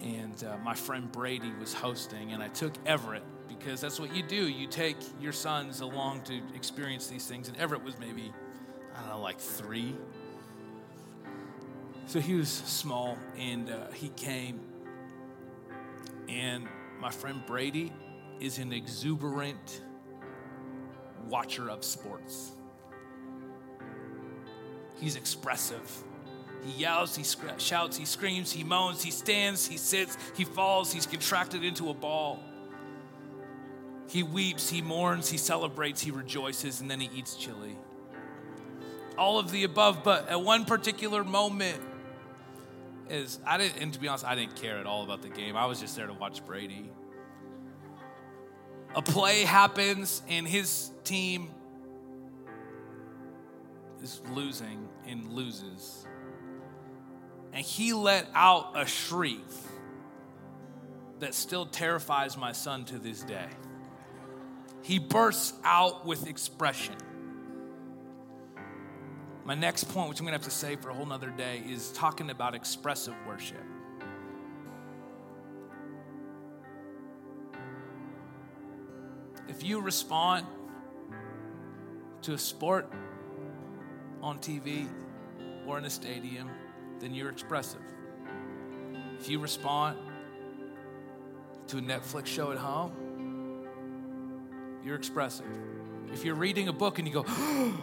And 0.00 0.44
uh, 0.44 0.58
my 0.58 0.74
friend 0.74 1.10
Brady 1.10 1.50
was 1.58 1.74
hosting, 1.74 2.30
and 2.30 2.40
I 2.40 2.46
took 2.48 2.74
Everett 2.86 3.24
because 3.48 3.80
that's 3.80 3.98
what 3.98 4.14
you 4.14 4.22
do. 4.22 4.48
You 4.48 4.68
take 4.68 4.98
your 5.20 5.32
sons 5.32 5.80
along 5.80 6.22
to 6.22 6.40
experience 6.54 7.08
these 7.08 7.26
things. 7.26 7.48
And 7.48 7.56
Everett 7.56 7.82
was 7.82 7.98
maybe, 7.98 8.32
I 8.94 9.00
don't 9.00 9.08
know, 9.08 9.20
like 9.20 9.40
three. 9.40 9.96
So 12.14 12.20
he 12.20 12.34
was 12.34 12.48
small, 12.48 13.18
and 13.36 13.68
uh, 13.68 13.90
he 13.92 14.08
came. 14.10 14.60
And 16.28 16.68
my 17.00 17.10
friend 17.10 17.42
Brady 17.44 17.92
is 18.38 18.58
an 18.58 18.72
exuberant 18.72 19.82
watcher 21.28 21.68
of 21.68 21.82
sports. 21.82 22.52
He's 25.00 25.16
expressive. 25.16 26.04
He 26.64 26.82
yells, 26.82 27.16
he 27.16 27.24
shouts, 27.58 27.96
he 27.96 28.04
screams, 28.04 28.52
he 28.52 28.62
moans, 28.62 29.02
he 29.02 29.10
stands, 29.10 29.66
he 29.66 29.76
sits, 29.76 30.16
he 30.36 30.44
falls, 30.44 30.92
he's 30.92 31.06
contracted 31.06 31.64
into 31.64 31.90
a 31.90 31.94
ball. 31.94 32.38
He 34.06 34.22
weeps, 34.22 34.70
he 34.70 34.82
mourns, 34.82 35.28
he 35.30 35.36
celebrates, 35.36 36.00
he 36.00 36.12
rejoices, 36.12 36.80
and 36.80 36.88
then 36.88 37.00
he 37.00 37.10
eats 37.12 37.34
chili. 37.34 37.76
All 39.18 39.40
of 39.40 39.50
the 39.50 39.64
above, 39.64 40.04
but 40.04 40.28
at 40.28 40.40
one 40.40 40.64
particular 40.64 41.24
moment, 41.24 41.82
is 43.08 43.38
I 43.46 43.58
didn't, 43.58 43.82
and 43.82 43.92
to 43.92 44.00
be 44.00 44.08
honest, 44.08 44.24
I 44.24 44.34
didn't 44.34 44.56
care 44.56 44.78
at 44.78 44.86
all 44.86 45.02
about 45.02 45.22
the 45.22 45.28
game. 45.28 45.56
I 45.56 45.66
was 45.66 45.80
just 45.80 45.96
there 45.96 46.06
to 46.06 46.14
watch 46.14 46.44
Brady. 46.44 46.90
A 48.94 49.02
play 49.02 49.42
happens, 49.42 50.22
and 50.28 50.46
his 50.46 50.90
team 51.02 51.50
is 54.02 54.20
losing 54.32 54.88
and 55.06 55.32
loses. 55.32 56.06
And 57.52 57.64
he 57.64 57.92
let 57.92 58.26
out 58.34 58.72
a 58.74 58.86
shriek 58.86 59.40
that 61.20 61.34
still 61.34 61.66
terrifies 61.66 62.36
my 62.36 62.52
son 62.52 62.84
to 62.86 62.98
this 62.98 63.22
day. 63.22 63.48
He 64.82 64.98
bursts 64.98 65.54
out 65.64 66.04
with 66.04 66.28
expression. 66.28 66.96
My 69.44 69.54
next 69.54 69.84
point, 69.84 70.08
which 70.08 70.20
I'm 70.20 70.24
gonna 70.24 70.36
have 70.36 70.44
to 70.44 70.50
say 70.50 70.74
for 70.76 70.88
a 70.88 70.94
whole 70.94 71.04
nother 71.04 71.30
day, 71.30 71.62
is 71.68 71.90
talking 71.92 72.30
about 72.30 72.54
expressive 72.54 73.14
worship. 73.26 73.62
If 79.46 79.62
you 79.62 79.80
respond 79.80 80.46
to 82.22 82.32
a 82.32 82.38
sport 82.38 82.90
on 84.22 84.38
TV 84.38 84.88
or 85.66 85.76
in 85.76 85.84
a 85.84 85.90
stadium, 85.90 86.48
then 86.98 87.14
you're 87.14 87.28
expressive. 87.28 87.82
If 89.20 89.28
you 89.28 89.38
respond 89.38 89.98
to 91.66 91.78
a 91.78 91.82
Netflix 91.82 92.26
show 92.26 92.50
at 92.50 92.56
home, 92.56 93.66
you're 94.82 94.96
expressive. 94.96 95.46
If 96.12 96.24
you're 96.24 96.34
reading 96.34 96.68
a 96.68 96.72
book 96.72 96.98
and 96.98 97.06
you 97.06 97.12
go, 97.12 97.24
oh, 97.28 97.78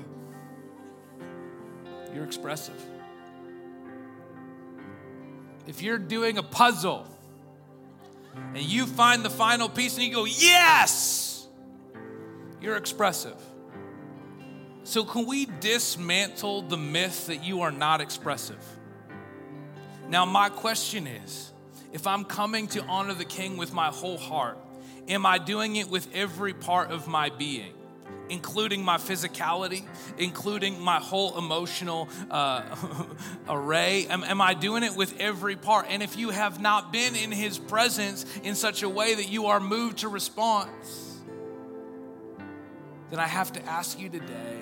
you're 2.14 2.24
expressive. 2.24 2.82
If 5.68 5.82
you're 5.82 5.98
doing 5.98 6.38
a 6.38 6.44
puzzle 6.44 7.08
and 8.36 8.62
you 8.62 8.86
find 8.86 9.24
the 9.24 9.30
final 9.30 9.70
piece 9.70 9.96
and 9.96 10.06
you 10.06 10.14
go, 10.14 10.26
yes, 10.26 11.48
you're 12.60 12.78
expressive. 12.78 13.38
So, 14.84 15.06
can 15.06 15.26
we 15.26 15.46
dismantle 15.46 16.64
the 16.64 16.78
myth 16.78 17.28
that 17.28 17.44
you 17.44 17.62
are 17.62 17.72
not 17.72 18.02
expressive? 18.02 18.64
Now, 20.10 20.26
my 20.26 20.50
question 20.50 21.08
is 21.08 21.52
if 21.94 22.08
I'm 22.08 22.26
coming 22.26 22.68
to 22.70 22.84
honor 22.84 23.14
the 23.14 23.26
King 23.26 23.58
with 23.58 23.74
my 23.74 23.88
whole 23.88 24.18
heart, 24.18 24.58
am 25.08 25.26
I 25.26 25.38
doing 25.38 25.76
it 25.76 25.90
with 25.90 26.08
every 26.14 26.54
part 26.54 26.92
of 26.92 27.08
my 27.08 27.30
being? 27.30 27.74
Including 28.32 28.84
my 28.84 28.98
physicality, 28.98 29.84
including 30.18 30.80
my 30.80 31.00
whole 31.00 31.38
emotional 31.38 32.10
uh, 32.30 32.64
array? 33.50 34.08
Am, 34.08 34.24
am 34.24 34.42
I 34.42 34.54
doing 34.54 34.84
it 34.84 34.96
with 34.96 35.20
every 35.20 35.56
part? 35.56 35.86
And 35.90 36.02
if 36.02 36.18
you 36.18 36.30
have 36.30 36.62
not 36.62 36.94
been 36.94 37.16
in 37.16 37.32
His 37.32 37.60
presence 37.60 38.26
in 38.44 38.56
such 38.56 38.84
a 38.84 38.90
way 38.90 39.16
that 39.16 39.30
you 39.30 39.48
are 39.48 39.60
moved 39.60 40.00
to 40.00 40.08
response, 40.08 41.20
then 43.10 43.20
I 43.20 43.28
have 43.28 43.52
to 43.54 43.66
ask 43.66 44.00
you 44.00 44.10
today 44.10 44.60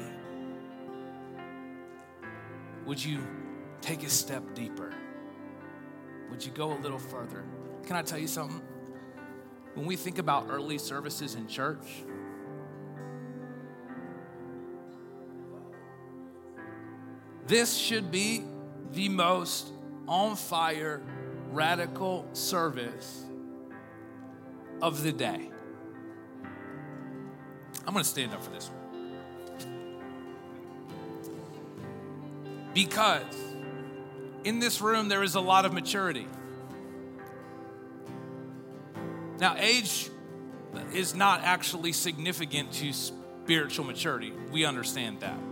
would 2.86 3.04
you 3.04 3.20
take 3.82 4.04
a 4.04 4.10
step 4.10 4.56
deeper? 4.56 4.92
Would 6.32 6.44
you 6.44 6.52
go 6.52 6.74
a 6.74 6.80
little 6.80 6.98
further? 6.98 7.46
Can 7.86 7.96
I 7.96 8.02
tell 8.02 8.18
you 8.18 8.28
something? 8.28 8.62
When 9.76 9.86
we 9.86 9.96
think 9.96 10.18
about 10.18 10.48
early 10.50 10.80
services 10.80 11.36
in 11.36 11.48
church, 11.48 12.04
this 17.50 17.76
should 17.76 18.12
be 18.12 18.44
the 18.94 19.10
most 19.10 19.74
on 20.08 20.36
fire, 20.36 21.02
radical 21.52 22.28
service 22.34 23.26
of 24.84 25.02
the 25.02 25.12
day. 25.12 25.50
I'm 27.88 27.94
going 27.94 28.04
to 28.04 28.10
stand 28.10 28.34
up 28.34 28.44
for 28.44 28.52
this 28.52 28.70
one. 28.70 28.78
Because 32.76 33.24
in 34.44 34.60
this 34.60 34.80
room, 34.80 35.10
there 35.10 35.24
is 35.24 35.34
a 35.34 35.42
lot 35.42 35.66
of 35.66 35.74
maturity. 35.74 36.28
Now, 39.40 39.56
age 39.58 40.12
is 40.94 41.16
not 41.16 41.42
actually 41.44 41.94
significant 41.94 42.72
to 42.74 42.94
spiritual 42.94 43.86
maturity. 43.86 44.34
We 44.52 44.66
understand 44.66 45.22
that. 45.22 45.49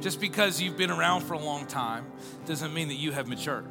Just 0.00 0.18
because 0.20 0.60
you've 0.60 0.78
been 0.78 0.90
around 0.90 1.22
for 1.22 1.34
a 1.34 1.38
long 1.38 1.66
time 1.66 2.06
doesn't 2.46 2.72
mean 2.72 2.88
that 2.88 2.94
you 2.94 3.12
have 3.12 3.28
matured 3.28 3.66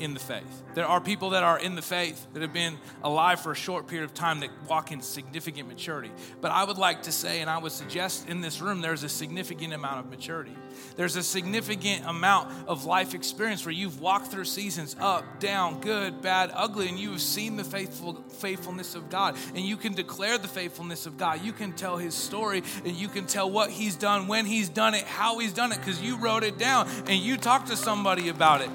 in 0.00 0.14
the 0.14 0.20
faith. 0.20 0.62
There 0.74 0.86
are 0.86 1.00
people 1.00 1.30
that 1.30 1.42
are 1.42 1.58
in 1.58 1.76
the 1.76 1.82
faith 1.82 2.26
that 2.32 2.42
have 2.42 2.52
been 2.52 2.78
alive 3.02 3.40
for 3.40 3.52
a 3.52 3.56
short 3.56 3.86
period 3.86 4.04
of 4.04 4.14
time 4.14 4.40
that 4.40 4.50
walk 4.68 4.92
in 4.92 5.00
significant 5.00 5.68
maturity. 5.68 6.10
But 6.40 6.50
I 6.50 6.64
would 6.64 6.78
like 6.78 7.02
to 7.02 7.12
say, 7.12 7.40
and 7.40 7.48
I 7.48 7.58
would 7.58 7.72
suggest 7.72 8.28
in 8.28 8.40
this 8.40 8.60
room, 8.60 8.80
there's 8.80 9.04
a 9.04 9.08
significant 9.08 9.72
amount 9.72 10.00
of 10.00 10.10
maturity. 10.10 10.54
There's 10.96 11.16
a 11.16 11.22
significant 11.22 12.04
amount 12.06 12.68
of 12.68 12.84
life 12.84 13.14
experience 13.14 13.64
where 13.64 13.72
you've 13.72 14.00
walked 14.00 14.28
through 14.28 14.44
seasons 14.44 14.96
up, 15.00 15.40
down, 15.40 15.80
good, 15.80 16.22
bad, 16.22 16.50
ugly, 16.54 16.88
and 16.88 16.98
you 16.98 17.12
have 17.12 17.20
seen 17.20 17.56
the 17.56 17.64
faithful 17.64 18.14
faithfulness 18.28 18.94
of 18.94 19.08
God. 19.10 19.36
And 19.54 19.64
you 19.64 19.76
can 19.76 19.94
declare 19.94 20.38
the 20.38 20.48
faithfulness 20.48 21.06
of 21.06 21.16
God. 21.16 21.44
You 21.44 21.52
can 21.52 21.72
tell 21.72 21.96
his 21.96 22.14
story 22.14 22.62
and 22.84 22.94
you 22.94 23.08
can 23.08 23.26
tell 23.26 23.50
what 23.50 23.70
he's 23.70 23.96
done, 23.96 24.26
when 24.26 24.46
he's 24.46 24.68
done 24.68 24.94
it, 24.94 25.04
how 25.04 25.38
he's 25.38 25.52
done 25.52 25.72
it, 25.72 25.78
because 25.78 26.02
you 26.02 26.16
wrote 26.16 26.44
it 26.44 26.58
down 26.58 26.88
and 27.06 27.20
you 27.20 27.36
talked 27.36 27.68
to 27.68 27.76
somebody 27.76 28.28
about 28.28 28.60
it 28.60 28.70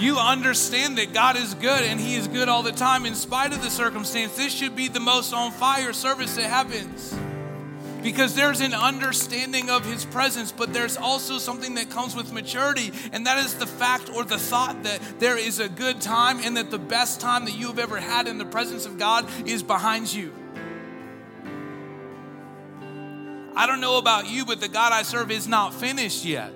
you 0.00 0.16
understand 0.16 0.96
that 0.96 1.12
God 1.12 1.36
is 1.36 1.54
good 1.54 1.82
and 1.82 2.00
He 2.00 2.14
is 2.14 2.26
good 2.26 2.48
all 2.48 2.62
the 2.62 2.72
time 2.72 3.04
in 3.04 3.14
spite 3.14 3.52
of 3.52 3.62
the 3.62 3.70
circumstance. 3.70 4.34
This 4.34 4.52
should 4.52 4.74
be 4.74 4.88
the 4.88 5.00
most 5.00 5.34
on 5.34 5.52
fire 5.52 5.92
service 5.92 6.36
that 6.36 6.44
happens. 6.44 7.14
because 8.02 8.34
there's 8.34 8.62
an 8.62 8.72
understanding 8.72 9.68
of 9.68 9.84
his 9.84 10.06
presence, 10.06 10.52
but 10.52 10.72
there's 10.72 10.96
also 10.96 11.36
something 11.36 11.74
that 11.74 11.90
comes 11.90 12.16
with 12.16 12.32
maturity, 12.32 12.90
and 13.12 13.26
that 13.26 13.36
is 13.44 13.56
the 13.56 13.66
fact 13.66 14.08
or 14.14 14.24
the 14.24 14.38
thought 14.38 14.84
that 14.84 14.98
there 15.18 15.36
is 15.36 15.60
a 15.60 15.68
good 15.68 16.00
time 16.00 16.40
and 16.42 16.56
that 16.56 16.70
the 16.70 16.78
best 16.78 17.20
time 17.20 17.44
that 17.44 17.58
you 17.58 17.66
have 17.66 17.78
ever 17.78 17.98
had 17.98 18.26
in 18.26 18.38
the 18.38 18.46
presence 18.46 18.86
of 18.86 18.98
God 18.98 19.28
is 19.46 19.62
behind 19.62 20.10
you. 20.10 20.32
I 23.54 23.66
don't 23.66 23.82
know 23.82 23.98
about 23.98 24.30
you, 24.30 24.46
but 24.46 24.62
the 24.62 24.68
God 24.68 24.94
I 24.94 25.02
serve 25.02 25.30
is 25.30 25.46
not 25.46 25.74
finished 25.74 26.24
yet 26.24 26.54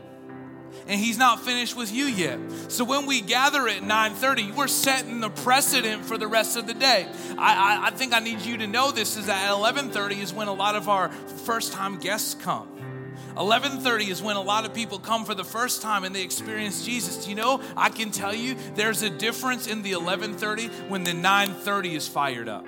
and 0.87 1.01
he's 1.01 1.19
not 1.19 1.45
finished 1.45 1.77
with 1.77 1.93
you 1.93 2.05
yet. 2.05 2.39
So 2.69 2.85
when 2.85 3.07
we 3.07 3.21
gather 3.21 3.67
at 3.69 3.83
9:30, 3.83 4.55
we're 4.55 4.69
setting 4.69 5.21
the 5.21 5.31
precedent 5.31 6.05
for 6.05 6.19
the 6.19 6.27
rest 6.27 6.57
of 6.57 6.67
the 6.67 6.75
day. 6.75 7.07
I, 7.39 7.81
I, 7.83 7.87
I 7.87 7.91
think 7.91 8.13
I 8.13 8.19
need 8.19 8.41
you 8.41 8.59
to 8.59 8.67
know 8.67 8.91
this 8.91 9.17
is 9.17 9.27
that 9.27 9.51
at 9.51 9.57
11:30 9.57 10.23
is 10.23 10.33
when 10.33 10.49
a 10.49 10.53
lot 10.53 10.77
of 10.77 10.89
our 10.89 11.11
first-time 11.45 11.99
guests 11.99 12.35
come. 12.35 12.69
11:30 13.37 14.09
is 14.09 14.23
when 14.23 14.37
a 14.37 14.43
lot 14.43 14.65
of 14.65 14.75
people 14.75 14.99
come 14.99 15.25
for 15.25 15.35
the 15.35 15.45
first 15.45 15.83
time 15.83 16.05
and 16.05 16.15
they 16.15 16.23
experience 16.23 16.85
Jesus. 16.85 17.27
You 17.27 17.35
know, 17.35 17.61
I 17.77 17.89
can 17.89 18.11
tell 18.11 18.35
you 18.35 18.57
there's 18.75 19.03
a 19.03 19.11
difference 19.11 19.67
in 19.67 19.83
the 19.83 19.93
11:30 19.93 20.89
when 20.89 21.05
the 21.05 21.13
9:30 21.13 21.95
is 21.95 22.07
fired 22.07 22.49
up 22.49 22.67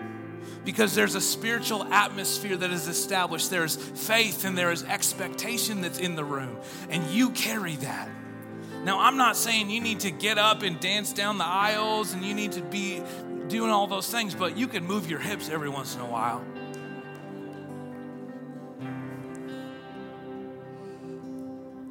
because 0.67 0.97
there's 0.97 1.15
a 1.15 1.21
spiritual 1.21 1.85
atmosphere 1.85 2.57
that 2.57 2.73
is 2.73 2.89
established. 2.89 3.51
There's 3.51 3.77
faith 3.77 4.45
and 4.45 4.59
there 4.59 4.73
is 4.73 4.83
expectation 4.83 5.81
that's 5.81 6.01
in 6.01 6.17
the 6.17 6.25
room, 6.25 6.59
and 6.91 7.07
you 7.07 7.31
carry 7.31 7.77
that. 7.77 8.11
Now, 8.85 9.01
I'm 9.01 9.17
not 9.17 9.37
saying 9.37 9.71
you 9.71 9.81
need 9.81 10.01
to 10.01 10.11
get 10.11 10.39
up 10.39 10.63
and 10.63 10.79
dance 10.79 11.13
down 11.13 11.39
the 11.39 11.47
aisles 11.47 12.13
and 12.13 12.25
you 12.25 12.35
need 12.35 12.53
to 12.53 12.63
be 12.63 13.03
doing 13.49 13.71
all 13.71 13.87
those 13.87 14.11
things, 14.11 14.35
but 14.35 14.57
you 14.57 14.69
can 14.69 14.85
move 14.85 15.09
your 15.09 15.19
hips 15.19 15.49
every 15.49 15.69
once 15.69 15.95
in 15.95 16.01
a 16.01 16.07
while. 16.07 16.45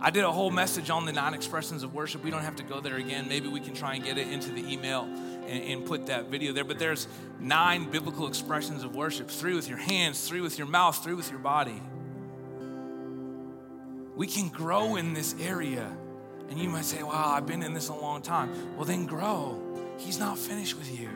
I 0.06 0.12
did 0.12 0.24
a 0.24 0.32
whole 0.32 0.52
message 0.52 0.92
on 0.92 1.06
the 1.06 1.12
nine 1.12 1.34
expressions 1.34 1.82
of 1.82 1.96
worship. 1.96 2.24
We 2.24 2.30
don't 2.30 2.44
have 2.44 2.58
to 2.58 2.64
go 2.64 2.80
there 2.80 2.98
again. 2.98 3.28
Maybe 3.28 3.48
we 3.48 3.60
can 3.60 3.74
try 3.74 3.96
and 3.96 4.04
get 4.04 4.20
it 4.20 4.28
into 4.28 4.52
the 4.52 4.62
email 4.72 5.06
and, 5.48 5.64
and, 5.64 5.84
put 5.84 6.06
that 6.06 6.28
video 6.28 6.54
there. 6.54 6.64
But 6.64 6.78
there's 6.78 7.08
nine 7.40 7.90
biblical 7.90 8.28
expressions 8.28 8.84
of 8.84 8.94
worship 8.94 9.32
three 9.32 9.56
with 9.56 9.68
your 9.68 9.80
hands, 9.80 10.28
three 10.28 10.42
with 10.42 10.60
your 10.60 10.68
mouth, 10.68 11.04
three 11.04 11.16
with 11.16 11.32
your 11.32 11.40
body. 11.40 11.82
We 14.16 14.28
can 14.28 14.50
grow 14.50 14.96
in 14.96 15.16
this 15.16 15.34
area. 15.42 15.92
And 16.52 16.60
you 16.60 16.70
might 16.70 16.86
say, 16.86 17.02
Wow, 17.02 17.34
I've 17.36 17.48
been 17.48 17.64
in 17.64 17.74
this 17.74 17.88
a 17.88 17.96
long 17.96 18.22
time. 18.22 18.76
Well, 18.76 18.86
then 18.86 19.08
grow. 19.08 19.60
He's 19.98 20.20
not 20.20 20.38
finished 20.38 20.78
with 20.78 21.00
you. 21.00 21.10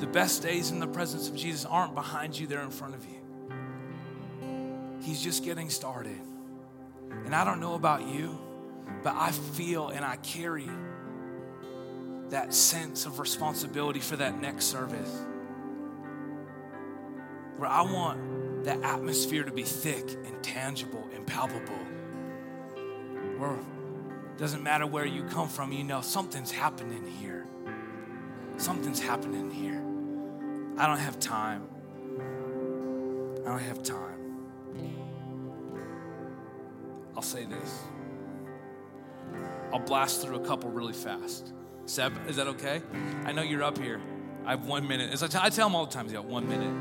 The 0.00 0.08
best 0.08 0.42
days 0.42 0.72
in 0.72 0.80
the 0.80 0.88
presence 0.88 1.28
of 1.28 1.36
Jesus 1.36 1.64
aren't 1.64 1.94
behind 1.94 2.36
you, 2.36 2.48
they're 2.48 2.62
in 2.62 2.72
front 2.72 2.96
of 2.96 3.06
you. 3.06 3.20
He's 5.02 5.22
just 5.22 5.44
getting 5.44 5.70
started. 5.70 6.18
And 7.24 7.34
I 7.34 7.44
don't 7.44 7.60
know 7.60 7.74
about 7.74 8.06
you, 8.06 8.38
but 9.02 9.14
I 9.14 9.30
feel 9.30 9.88
and 9.88 10.04
I 10.04 10.16
carry 10.16 10.68
that 12.30 12.54
sense 12.54 13.06
of 13.06 13.18
responsibility 13.18 14.00
for 14.00 14.16
that 14.16 14.40
next 14.40 14.66
service. 14.66 15.10
Where 17.56 17.68
I 17.68 17.82
want 17.82 18.64
that 18.64 18.82
atmosphere 18.82 19.44
to 19.44 19.52
be 19.52 19.62
thick 19.62 20.08
and 20.24 20.42
tangible 20.42 21.06
and 21.14 21.26
palpable. 21.26 21.74
Where 23.38 23.56
it 23.56 24.38
doesn't 24.38 24.62
matter 24.62 24.86
where 24.86 25.04
you 25.04 25.24
come 25.24 25.48
from, 25.48 25.72
you 25.72 25.84
know 25.84 26.00
something's 26.00 26.50
happening 26.50 27.06
here. 27.06 27.46
Something's 28.56 29.00
happening 29.00 29.50
here. 29.50 29.82
I 30.78 30.86
don't 30.86 30.98
have 30.98 31.18
time. 31.18 31.68
I 33.44 33.48
don't 33.48 33.58
have 33.58 33.82
time. 33.82 34.12
I'll 37.14 37.22
say 37.22 37.44
this. 37.44 37.82
I'll 39.72 39.80
blast 39.80 40.22
through 40.22 40.36
a 40.36 40.46
couple 40.46 40.70
really 40.70 40.92
fast. 40.92 41.52
Seb, 41.86 42.12
is 42.28 42.36
that 42.36 42.46
okay? 42.48 42.82
I 43.24 43.32
know 43.32 43.42
you're 43.42 43.62
up 43.62 43.78
here. 43.78 44.00
I 44.44 44.50
have 44.50 44.66
one 44.66 44.86
minute. 44.86 45.12
As 45.12 45.22
I, 45.22 45.26
t- 45.26 45.38
I 45.40 45.48
tell 45.50 45.68
them 45.68 45.74
all 45.74 45.86
the 45.86 45.92
time, 45.92 46.06
you 46.06 46.12
got 46.12 46.24
one 46.24 46.48
minute. 46.48 46.74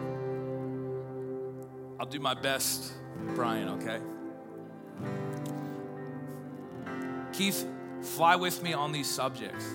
I'll 2.00 2.06
do 2.06 2.20
my 2.20 2.34
best, 2.34 2.94
Brian, 3.36 3.70
okay? 3.70 4.00
Keith, 7.34 7.66
fly 8.02 8.36
with 8.36 8.62
me 8.64 8.74
on 8.74 8.92
these 8.92 9.10
subjects. 9.10 9.66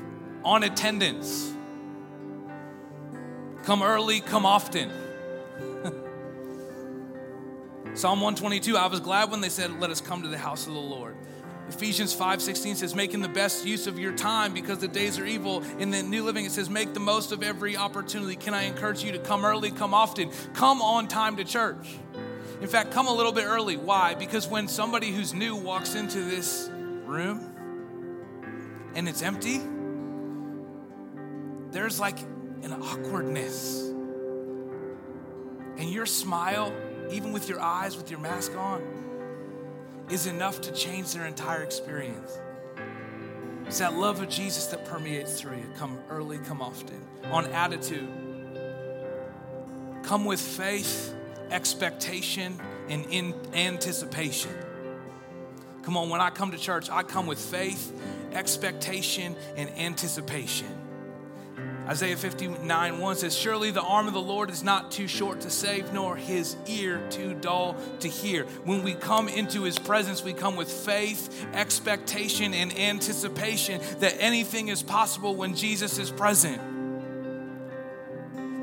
On 0.44 0.62
attendance. 0.62 1.52
Come 3.64 3.82
early, 3.82 4.20
come 4.20 4.44
often. 4.46 4.90
Psalm 7.94 8.20
122, 8.20 8.76
I 8.76 8.86
was 8.86 9.00
glad 9.00 9.30
when 9.30 9.40
they 9.40 9.48
said, 9.48 9.80
Let 9.80 9.90
us 9.90 10.00
come 10.00 10.22
to 10.22 10.28
the 10.28 10.38
house 10.38 10.66
of 10.66 10.74
the 10.74 10.80
Lord. 10.80 11.16
Ephesians 11.68 12.14
5:16 12.14 12.76
says 12.76 12.94
making 12.94 13.22
the 13.22 13.28
best 13.28 13.66
use 13.66 13.88
of 13.88 13.98
your 13.98 14.12
time 14.12 14.52
because 14.54 14.78
the 14.78 14.88
days 14.88 15.18
are 15.18 15.26
evil. 15.26 15.62
In 15.78 15.90
the 15.90 16.02
New 16.02 16.22
Living 16.22 16.44
it 16.44 16.52
says 16.52 16.70
make 16.70 16.94
the 16.94 17.00
most 17.00 17.32
of 17.32 17.42
every 17.42 17.76
opportunity. 17.76 18.36
Can 18.36 18.54
I 18.54 18.62
encourage 18.62 19.02
you 19.02 19.12
to 19.12 19.18
come 19.18 19.44
early, 19.44 19.72
come 19.72 19.92
often, 19.92 20.30
come 20.54 20.80
on 20.80 21.08
time 21.08 21.36
to 21.36 21.44
church. 21.44 21.96
In 22.60 22.68
fact, 22.68 22.90
come 22.90 23.06
a 23.06 23.12
little 23.12 23.32
bit 23.32 23.44
early. 23.44 23.76
Why? 23.76 24.14
Because 24.14 24.48
when 24.48 24.68
somebody 24.68 25.10
who's 25.10 25.34
new 25.34 25.56
walks 25.56 25.94
into 25.94 26.22
this 26.22 26.70
room 27.04 27.40
and 28.94 29.08
it's 29.08 29.22
empty, 29.22 29.60
there's 31.72 32.00
like 32.00 32.18
an 32.62 32.72
awkwardness. 32.72 33.82
And 35.78 35.90
your 35.90 36.06
smile, 36.06 36.72
even 37.10 37.32
with 37.32 37.48
your 37.48 37.60
eyes, 37.60 37.96
with 37.96 38.10
your 38.10 38.20
mask 38.20 38.56
on, 38.56 38.82
is 40.10 40.26
enough 40.26 40.60
to 40.62 40.72
change 40.72 41.12
their 41.12 41.26
entire 41.26 41.62
experience. 41.62 42.38
It's 43.66 43.78
that 43.78 43.94
love 43.94 44.20
of 44.20 44.28
Jesus 44.28 44.66
that 44.66 44.84
permeates 44.84 45.40
through 45.40 45.56
you. 45.56 45.66
Come 45.76 45.98
early, 46.08 46.38
come 46.38 46.62
often. 46.62 47.00
On 47.24 47.46
attitude, 47.46 48.08
come 50.04 50.24
with 50.24 50.40
faith, 50.40 51.14
expectation, 51.50 52.60
and 52.88 53.04
in 53.06 53.34
anticipation. 53.52 54.52
Come 55.82 55.96
on, 55.96 56.08
when 56.08 56.20
I 56.20 56.30
come 56.30 56.52
to 56.52 56.58
church, 56.58 56.88
I 56.90 57.02
come 57.02 57.26
with 57.26 57.38
faith, 57.38 57.92
expectation, 58.32 59.34
and 59.56 59.70
anticipation. 59.70 60.68
Isaiah 61.86 62.16
59 62.16 62.98
1 62.98 63.16
says, 63.16 63.36
Surely 63.36 63.70
the 63.70 63.82
arm 63.82 64.08
of 64.08 64.14
the 64.14 64.20
Lord 64.20 64.50
is 64.50 64.64
not 64.64 64.90
too 64.90 65.06
short 65.06 65.42
to 65.42 65.50
save, 65.50 65.92
nor 65.92 66.16
his 66.16 66.56
ear 66.66 67.00
too 67.10 67.34
dull 67.34 67.76
to 68.00 68.08
hear. 68.08 68.44
When 68.64 68.82
we 68.82 68.94
come 68.94 69.28
into 69.28 69.62
his 69.62 69.78
presence, 69.78 70.24
we 70.24 70.32
come 70.32 70.56
with 70.56 70.70
faith, 70.70 71.46
expectation, 71.54 72.54
and 72.54 72.76
anticipation 72.76 73.80
that 74.00 74.16
anything 74.18 74.68
is 74.68 74.82
possible 74.82 75.36
when 75.36 75.54
Jesus 75.54 75.98
is 75.98 76.10
present 76.10 76.60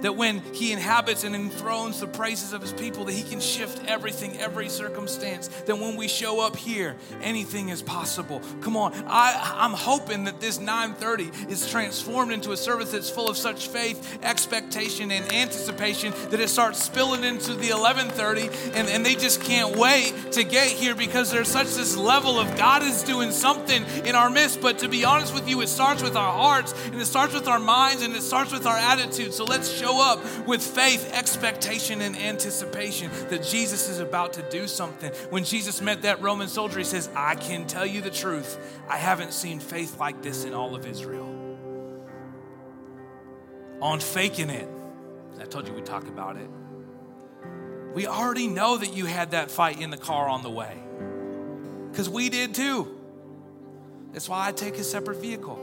that 0.03 0.15
when 0.15 0.39
he 0.53 0.71
inhabits 0.71 1.23
and 1.23 1.33
enthrones 1.33 1.99
the 1.99 2.07
praises 2.07 2.53
of 2.53 2.61
his 2.61 2.73
people 2.73 3.05
that 3.05 3.13
he 3.13 3.23
can 3.23 3.39
shift 3.39 3.83
everything 3.87 4.37
every 4.37 4.69
circumstance 4.69 5.47
that 5.65 5.77
when 5.77 5.95
we 5.95 6.07
show 6.07 6.45
up 6.45 6.55
here 6.55 6.95
anything 7.21 7.69
is 7.69 7.81
possible. 7.81 8.41
Come 8.61 8.77
on. 8.77 8.93
I, 9.07 9.55
i'm 9.55 9.73
hoping 9.73 10.25
that 10.25 10.39
this 10.39 10.59
930 10.59 11.51
is 11.51 11.67
transformed 11.69 12.31
into 12.31 12.51
a 12.51 12.57
service 12.57 12.91
that's 12.91 13.09
full 13.09 13.29
of 13.29 13.37
such 13.37 13.67
faith 13.67 14.19
expectation 14.21 15.11
and 15.11 15.31
anticipation 15.31 16.13
that 16.29 16.39
it 16.39 16.49
starts 16.49 16.83
spilling 16.83 17.23
into 17.23 17.53
the 17.53 17.71
1130 17.71 18.49
and, 18.77 18.89
and 18.89 19.05
they 19.05 19.15
just 19.15 19.41
can't 19.41 19.77
wait 19.77 20.13
to 20.33 20.43
get 20.43 20.67
here 20.67 20.95
because 20.95 21.31
there's 21.31 21.47
such 21.47 21.67
this 21.75 21.95
level 21.95 22.37
of 22.39 22.57
god 22.57 22.83
is 22.83 23.03
doing 23.03 23.31
something 23.31 23.83
in 24.05 24.15
our 24.15 24.29
midst. 24.29 24.59
But 24.61 24.79
to 24.79 24.89
be 24.89 25.05
honest 25.05 25.33
with 25.33 25.47
you 25.47 25.61
it 25.61 25.67
starts 25.67 26.03
with 26.03 26.17
our 26.17 26.33
hearts 26.33 26.73
and 26.87 27.01
it 27.01 27.05
starts 27.05 27.33
with 27.33 27.47
our 27.47 27.59
minds 27.59 28.03
and 28.03 28.13
it 28.13 28.21
starts 28.21 28.51
with 28.51 28.65
our 28.65 28.77
attitude 28.77 29.33
so 29.33 29.45
let's 29.45 29.71
show 29.71 29.92
up 29.99 30.47
with 30.47 30.61
faith, 30.61 31.11
expectation, 31.13 32.01
and 32.01 32.15
anticipation 32.15 33.11
that 33.29 33.43
Jesus 33.43 33.89
is 33.89 33.99
about 33.99 34.33
to 34.33 34.49
do 34.49 34.67
something. 34.67 35.11
When 35.29 35.43
Jesus 35.43 35.81
met 35.81 36.03
that 36.03 36.21
Roman 36.21 36.47
soldier, 36.47 36.79
he 36.79 36.85
says, 36.85 37.09
I 37.15 37.35
can 37.35 37.67
tell 37.67 37.85
you 37.85 38.01
the 38.01 38.09
truth. 38.09 38.57
I 38.87 38.97
haven't 38.97 39.33
seen 39.33 39.59
faith 39.59 39.99
like 39.99 40.21
this 40.21 40.45
in 40.45 40.53
all 40.53 40.75
of 40.75 40.85
Israel. 40.85 41.29
On 43.81 43.99
faking 43.99 44.49
it, 44.49 44.69
I 45.39 45.45
told 45.45 45.67
you 45.67 45.73
we'd 45.73 45.85
talk 45.85 46.07
about 46.07 46.37
it. 46.37 46.49
We 47.93 48.07
already 48.07 48.47
know 48.47 48.77
that 48.77 48.93
you 48.93 49.05
had 49.05 49.31
that 49.31 49.51
fight 49.51 49.79
in 49.79 49.89
the 49.89 49.97
car 49.97 50.27
on 50.27 50.41
the 50.41 50.49
way 50.49 50.77
because 51.91 52.09
we 52.09 52.29
did 52.29 52.55
too. 52.55 52.99
That's 54.13 54.27
why 54.27 54.47
I 54.47 54.51
take 54.51 54.75
a 54.77 54.83
separate 54.83 55.21
vehicle. 55.21 55.62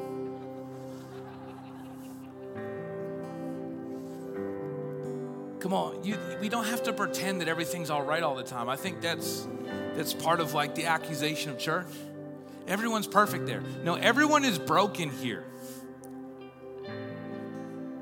Come 5.60 5.74
on, 5.74 6.02
you, 6.04 6.18
we 6.40 6.48
don't 6.48 6.64
have 6.64 6.82
to 6.84 6.92
pretend 6.92 7.42
that 7.42 7.48
everything's 7.48 7.90
all 7.90 8.02
right 8.02 8.22
all 8.22 8.34
the 8.34 8.42
time. 8.42 8.68
I 8.68 8.76
think 8.76 9.00
that's 9.02 9.46
that's 9.94 10.14
part 10.14 10.40
of 10.40 10.54
like 10.54 10.74
the 10.74 10.86
accusation 10.86 11.50
of 11.50 11.58
church. 11.58 11.86
Everyone's 12.66 13.06
perfect 13.06 13.46
there. 13.46 13.62
No, 13.84 13.94
everyone 13.94 14.44
is 14.44 14.58
broken 14.58 15.10
here. 15.10 15.44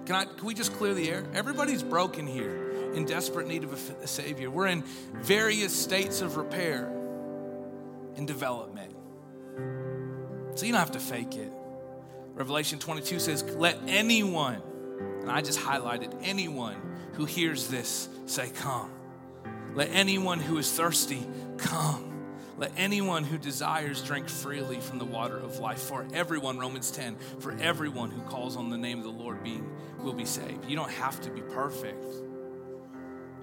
Can 0.06 0.14
I 0.14 0.24
can 0.24 0.46
we 0.46 0.54
just 0.54 0.72
clear 0.74 0.94
the 0.94 1.10
air? 1.10 1.24
Everybody's 1.34 1.82
broken 1.82 2.26
here. 2.26 2.92
in 2.94 3.04
desperate 3.04 3.46
need 3.46 3.64
of 3.64 3.72
a, 3.72 4.04
a 4.04 4.06
Savior. 4.06 4.50
We're 4.50 4.68
in 4.68 4.82
various 5.14 5.74
states 5.74 6.22
of 6.22 6.36
repair 6.36 6.86
and 8.16 8.26
development. 8.26 8.94
So 10.54 10.64
you 10.64 10.72
don't 10.72 10.80
have 10.80 10.92
to 10.92 11.00
fake 11.00 11.36
it. 11.36 11.52
Revelation 12.34 12.78
22 12.78 13.18
says, 13.18 13.42
Let 13.42 13.78
anyone, 13.86 14.62
and 15.20 15.30
I 15.30 15.40
just 15.42 15.58
highlighted 15.58 16.14
anyone 16.22 16.80
who 17.18 17.24
hears 17.24 17.66
this 17.68 18.08
say, 18.26 18.48
Come. 18.48 18.90
Let 19.74 19.90
anyone 19.92 20.38
who 20.38 20.56
is 20.56 20.72
thirsty 20.72 21.26
come. 21.58 22.04
Let 22.56 22.72
anyone 22.76 23.24
who 23.24 23.38
desires 23.38 24.02
drink 24.02 24.28
freely 24.28 24.80
from 24.80 24.98
the 24.98 25.04
water 25.04 25.36
of 25.36 25.58
life. 25.58 25.80
For 25.80 26.06
everyone, 26.14 26.58
Romans 26.58 26.90
10, 26.90 27.16
for 27.40 27.52
everyone 27.60 28.10
who 28.10 28.22
calls 28.22 28.56
on 28.56 28.70
the 28.70 28.78
name 28.78 28.98
of 28.98 29.04
the 29.04 29.10
Lord 29.10 29.42
being, 29.44 29.68
will 30.00 30.12
be 30.14 30.24
saved. 30.24 30.64
You 30.68 30.76
don't 30.76 30.90
have 30.90 31.20
to 31.22 31.30
be 31.30 31.40
perfect. 31.40 32.04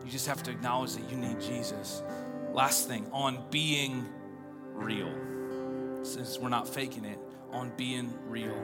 You 0.03 0.11
just 0.11 0.27
have 0.27 0.41
to 0.43 0.51
acknowledge 0.51 0.93
that 0.93 1.09
you 1.11 1.17
need 1.17 1.39
Jesus. 1.41 2.01
Last 2.53 2.87
thing, 2.87 3.07
on 3.11 3.43
being 3.51 4.05
real. 4.73 5.13
Since 6.03 6.39
we're 6.39 6.49
not 6.49 6.67
faking 6.67 7.05
it, 7.05 7.19
on 7.51 7.71
being 7.75 8.13
real. 8.27 8.55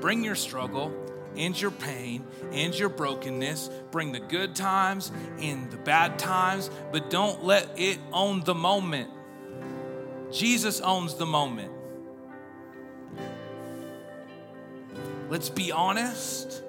Bring 0.00 0.24
your 0.24 0.34
struggle 0.34 0.92
and 1.36 1.60
your 1.60 1.70
pain 1.70 2.24
and 2.52 2.74
your 2.78 2.88
brokenness. 2.88 3.70
Bring 3.90 4.12
the 4.12 4.20
good 4.20 4.54
times 4.54 5.12
and 5.38 5.70
the 5.70 5.76
bad 5.76 6.18
times, 6.18 6.70
but 6.92 7.10
don't 7.10 7.44
let 7.44 7.78
it 7.78 7.98
own 8.12 8.44
the 8.44 8.54
moment. 8.54 9.10
Jesus 10.32 10.80
owns 10.80 11.14
the 11.14 11.26
moment. 11.26 11.72
Let's 15.28 15.48
be 15.48 15.70
honest, 15.70 16.62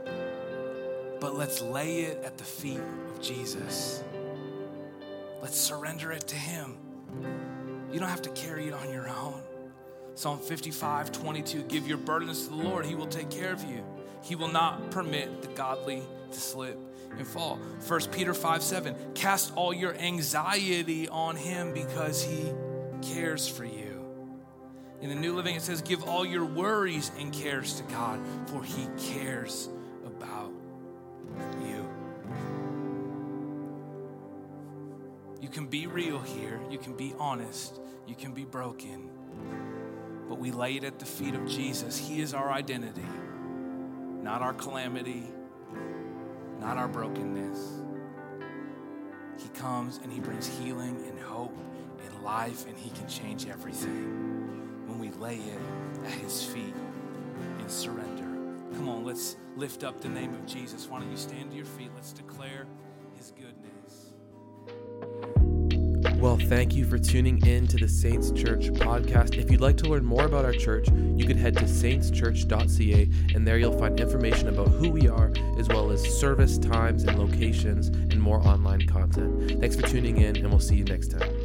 but 1.20 1.36
let's 1.36 1.62
lay 1.62 2.02
it 2.02 2.24
at 2.24 2.38
the 2.38 2.44
feet 2.44 2.80
of 3.10 3.22
Jesus. 3.22 4.04
Let's 5.42 5.60
surrender 5.60 6.12
it 6.12 6.28
to 6.28 6.36
Him. 6.36 6.78
You 7.92 8.00
don't 8.00 8.10
have 8.10 8.22
to 8.24 8.30
carry 8.30 8.68
it 8.68 8.74
on 8.74 8.92
your 8.92 9.10
own. 9.10 9.42
Psalm 10.14 10.40
55, 10.40 11.12
22, 11.12 11.64
give 11.64 11.88
your 11.88 11.98
burdens 11.98 12.44
to 12.44 12.52
the 12.52 12.58
Lord, 12.58 12.86
He 12.86 12.94
will 12.94 13.08
take 13.08 13.30
care 13.30 13.52
of 13.52 13.64
you. 13.64 13.84
He 14.22 14.36
will 14.36 14.52
not 14.52 14.92
permit 14.92 15.42
the 15.42 15.48
godly 15.50 16.04
to 16.32 16.40
slip 16.40 16.78
and 17.18 17.28
fall. 17.28 17.58
1 17.88 18.02
Peter 18.12 18.34
5, 18.34 18.64
7, 18.64 18.96
cast 19.16 19.54
all 19.56 19.74
your 19.74 19.96
anxiety 19.96 21.08
on 21.10 21.36
Him 21.36 21.74
because 21.74 22.24
He 22.24 22.52
cares 23.02 23.48
for 23.48 23.66
you. 23.66 24.06
In 25.02 25.10
the 25.10 25.16
New 25.16 25.34
Living, 25.34 25.56
it 25.56 25.64
says, 25.64 25.82
give 25.82 26.04
all 26.04 26.26
your 26.26 26.46
worries 26.46 27.12
and 27.20 27.34
cares 27.34 27.74
to 27.76 27.84
God, 27.84 28.20
for 28.48 28.64
He 28.64 28.88
cares 28.98 29.68
about 30.06 30.52
you. 31.64 31.90
You 35.42 35.50
can 35.50 35.66
be 35.66 35.88
real 35.88 36.20
here, 36.20 36.62
you 36.70 36.78
can 36.78 36.96
be 36.96 37.16
honest, 37.18 37.80
you 38.06 38.16
can 38.16 38.32
be 38.32 38.46
broken 38.46 39.10
but 40.32 40.40
we 40.40 40.50
lay 40.50 40.78
it 40.78 40.86
at 40.86 40.98
the 40.98 41.06
feet 41.06 41.36
of 41.36 41.46
Jesus. 41.46 41.98
He 41.98 42.22
is 42.22 42.34
our 42.34 42.54
identity, 42.54 43.04
not 44.22 44.42
our 44.42 44.54
calamity, 44.54 45.24
not 46.60 46.78
our 46.78 46.88
brokenness. 46.88 47.82
He 49.38 49.50
comes 49.50 50.00
and 50.04 50.12
He 50.12 50.20
brings 50.20 50.48
healing 50.48 51.04
and 51.08 51.20
hope 51.20 51.58
and 52.06 52.24
life, 52.24 52.68
and 52.68 52.78
He 52.78 52.92
can 52.92 53.08
change 53.08 53.48
everything 53.48 54.88
when 54.88 55.00
we 55.00 55.10
lay 55.12 55.38
it 55.38 55.60
at 56.06 56.12
His 56.12 56.44
feet 56.44 56.76
in 57.60 57.70
surrender. 57.70 58.24
Come 58.76 58.90
on, 58.90 59.04
let's 59.04 59.38
lift 59.56 59.84
up 59.84 60.00
the 60.02 60.10
name 60.10 60.34
of 60.34 60.46
Jesus. 60.46 60.88
Why 60.88 61.00
don't 61.00 61.12
you 61.12 61.18
stand 61.18 61.52
to 61.52 61.58
your 61.58 61.66
feet? 61.66 61.90
Let's 61.96 62.14
declare 62.14 62.68
His 63.16 63.32
goodness. 63.32 63.61
Well, 66.22 66.38
thank 66.38 66.76
you 66.76 66.86
for 66.86 67.00
tuning 67.00 67.44
in 67.48 67.66
to 67.70 67.78
the 67.78 67.90
Saints 67.90 68.30
Church 68.30 68.68
podcast. 68.68 69.40
If 69.40 69.50
you'd 69.50 69.60
like 69.60 69.76
to 69.78 69.90
learn 69.90 70.06
more 70.06 70.26
about 70.26 70.46
our 70.46 70.52
church, 70.52 70.88
you 71.16 71.26
can 71.26 71.36
head 71.36 71.58
to 71.58 71.64
saintschurch.ca, 71.64 73.10
and 73.34 73.48
there 73.48 73.58
you'll 73.58 73.80
find 73.80 74.00
information 74.00 74.48
about 74.48 74.68
who 74.68 74.92
we 74.92 75.10
are, 75.10 75.34
as 75.58 75.68
well 75.68 75.90
as 75.90 76.00
service 76.20 76.60
times 76.60 77.06
and 77.06 77.18
locations, 77.18 77.88
and 77.88 78.22
more 78.22 78.38
online 78.48 78.86
content. 78.86 79.60
Thanks 79.60 79.76
for 79.76 79.88
tuning 79.88 80.18
in, 80.18 80.36
and 80.36 80.50
we'll 80.52 80.60
see 80.60 80.76
you 80.76 80.84
next 80.84 81.10
time. 81.10 81.41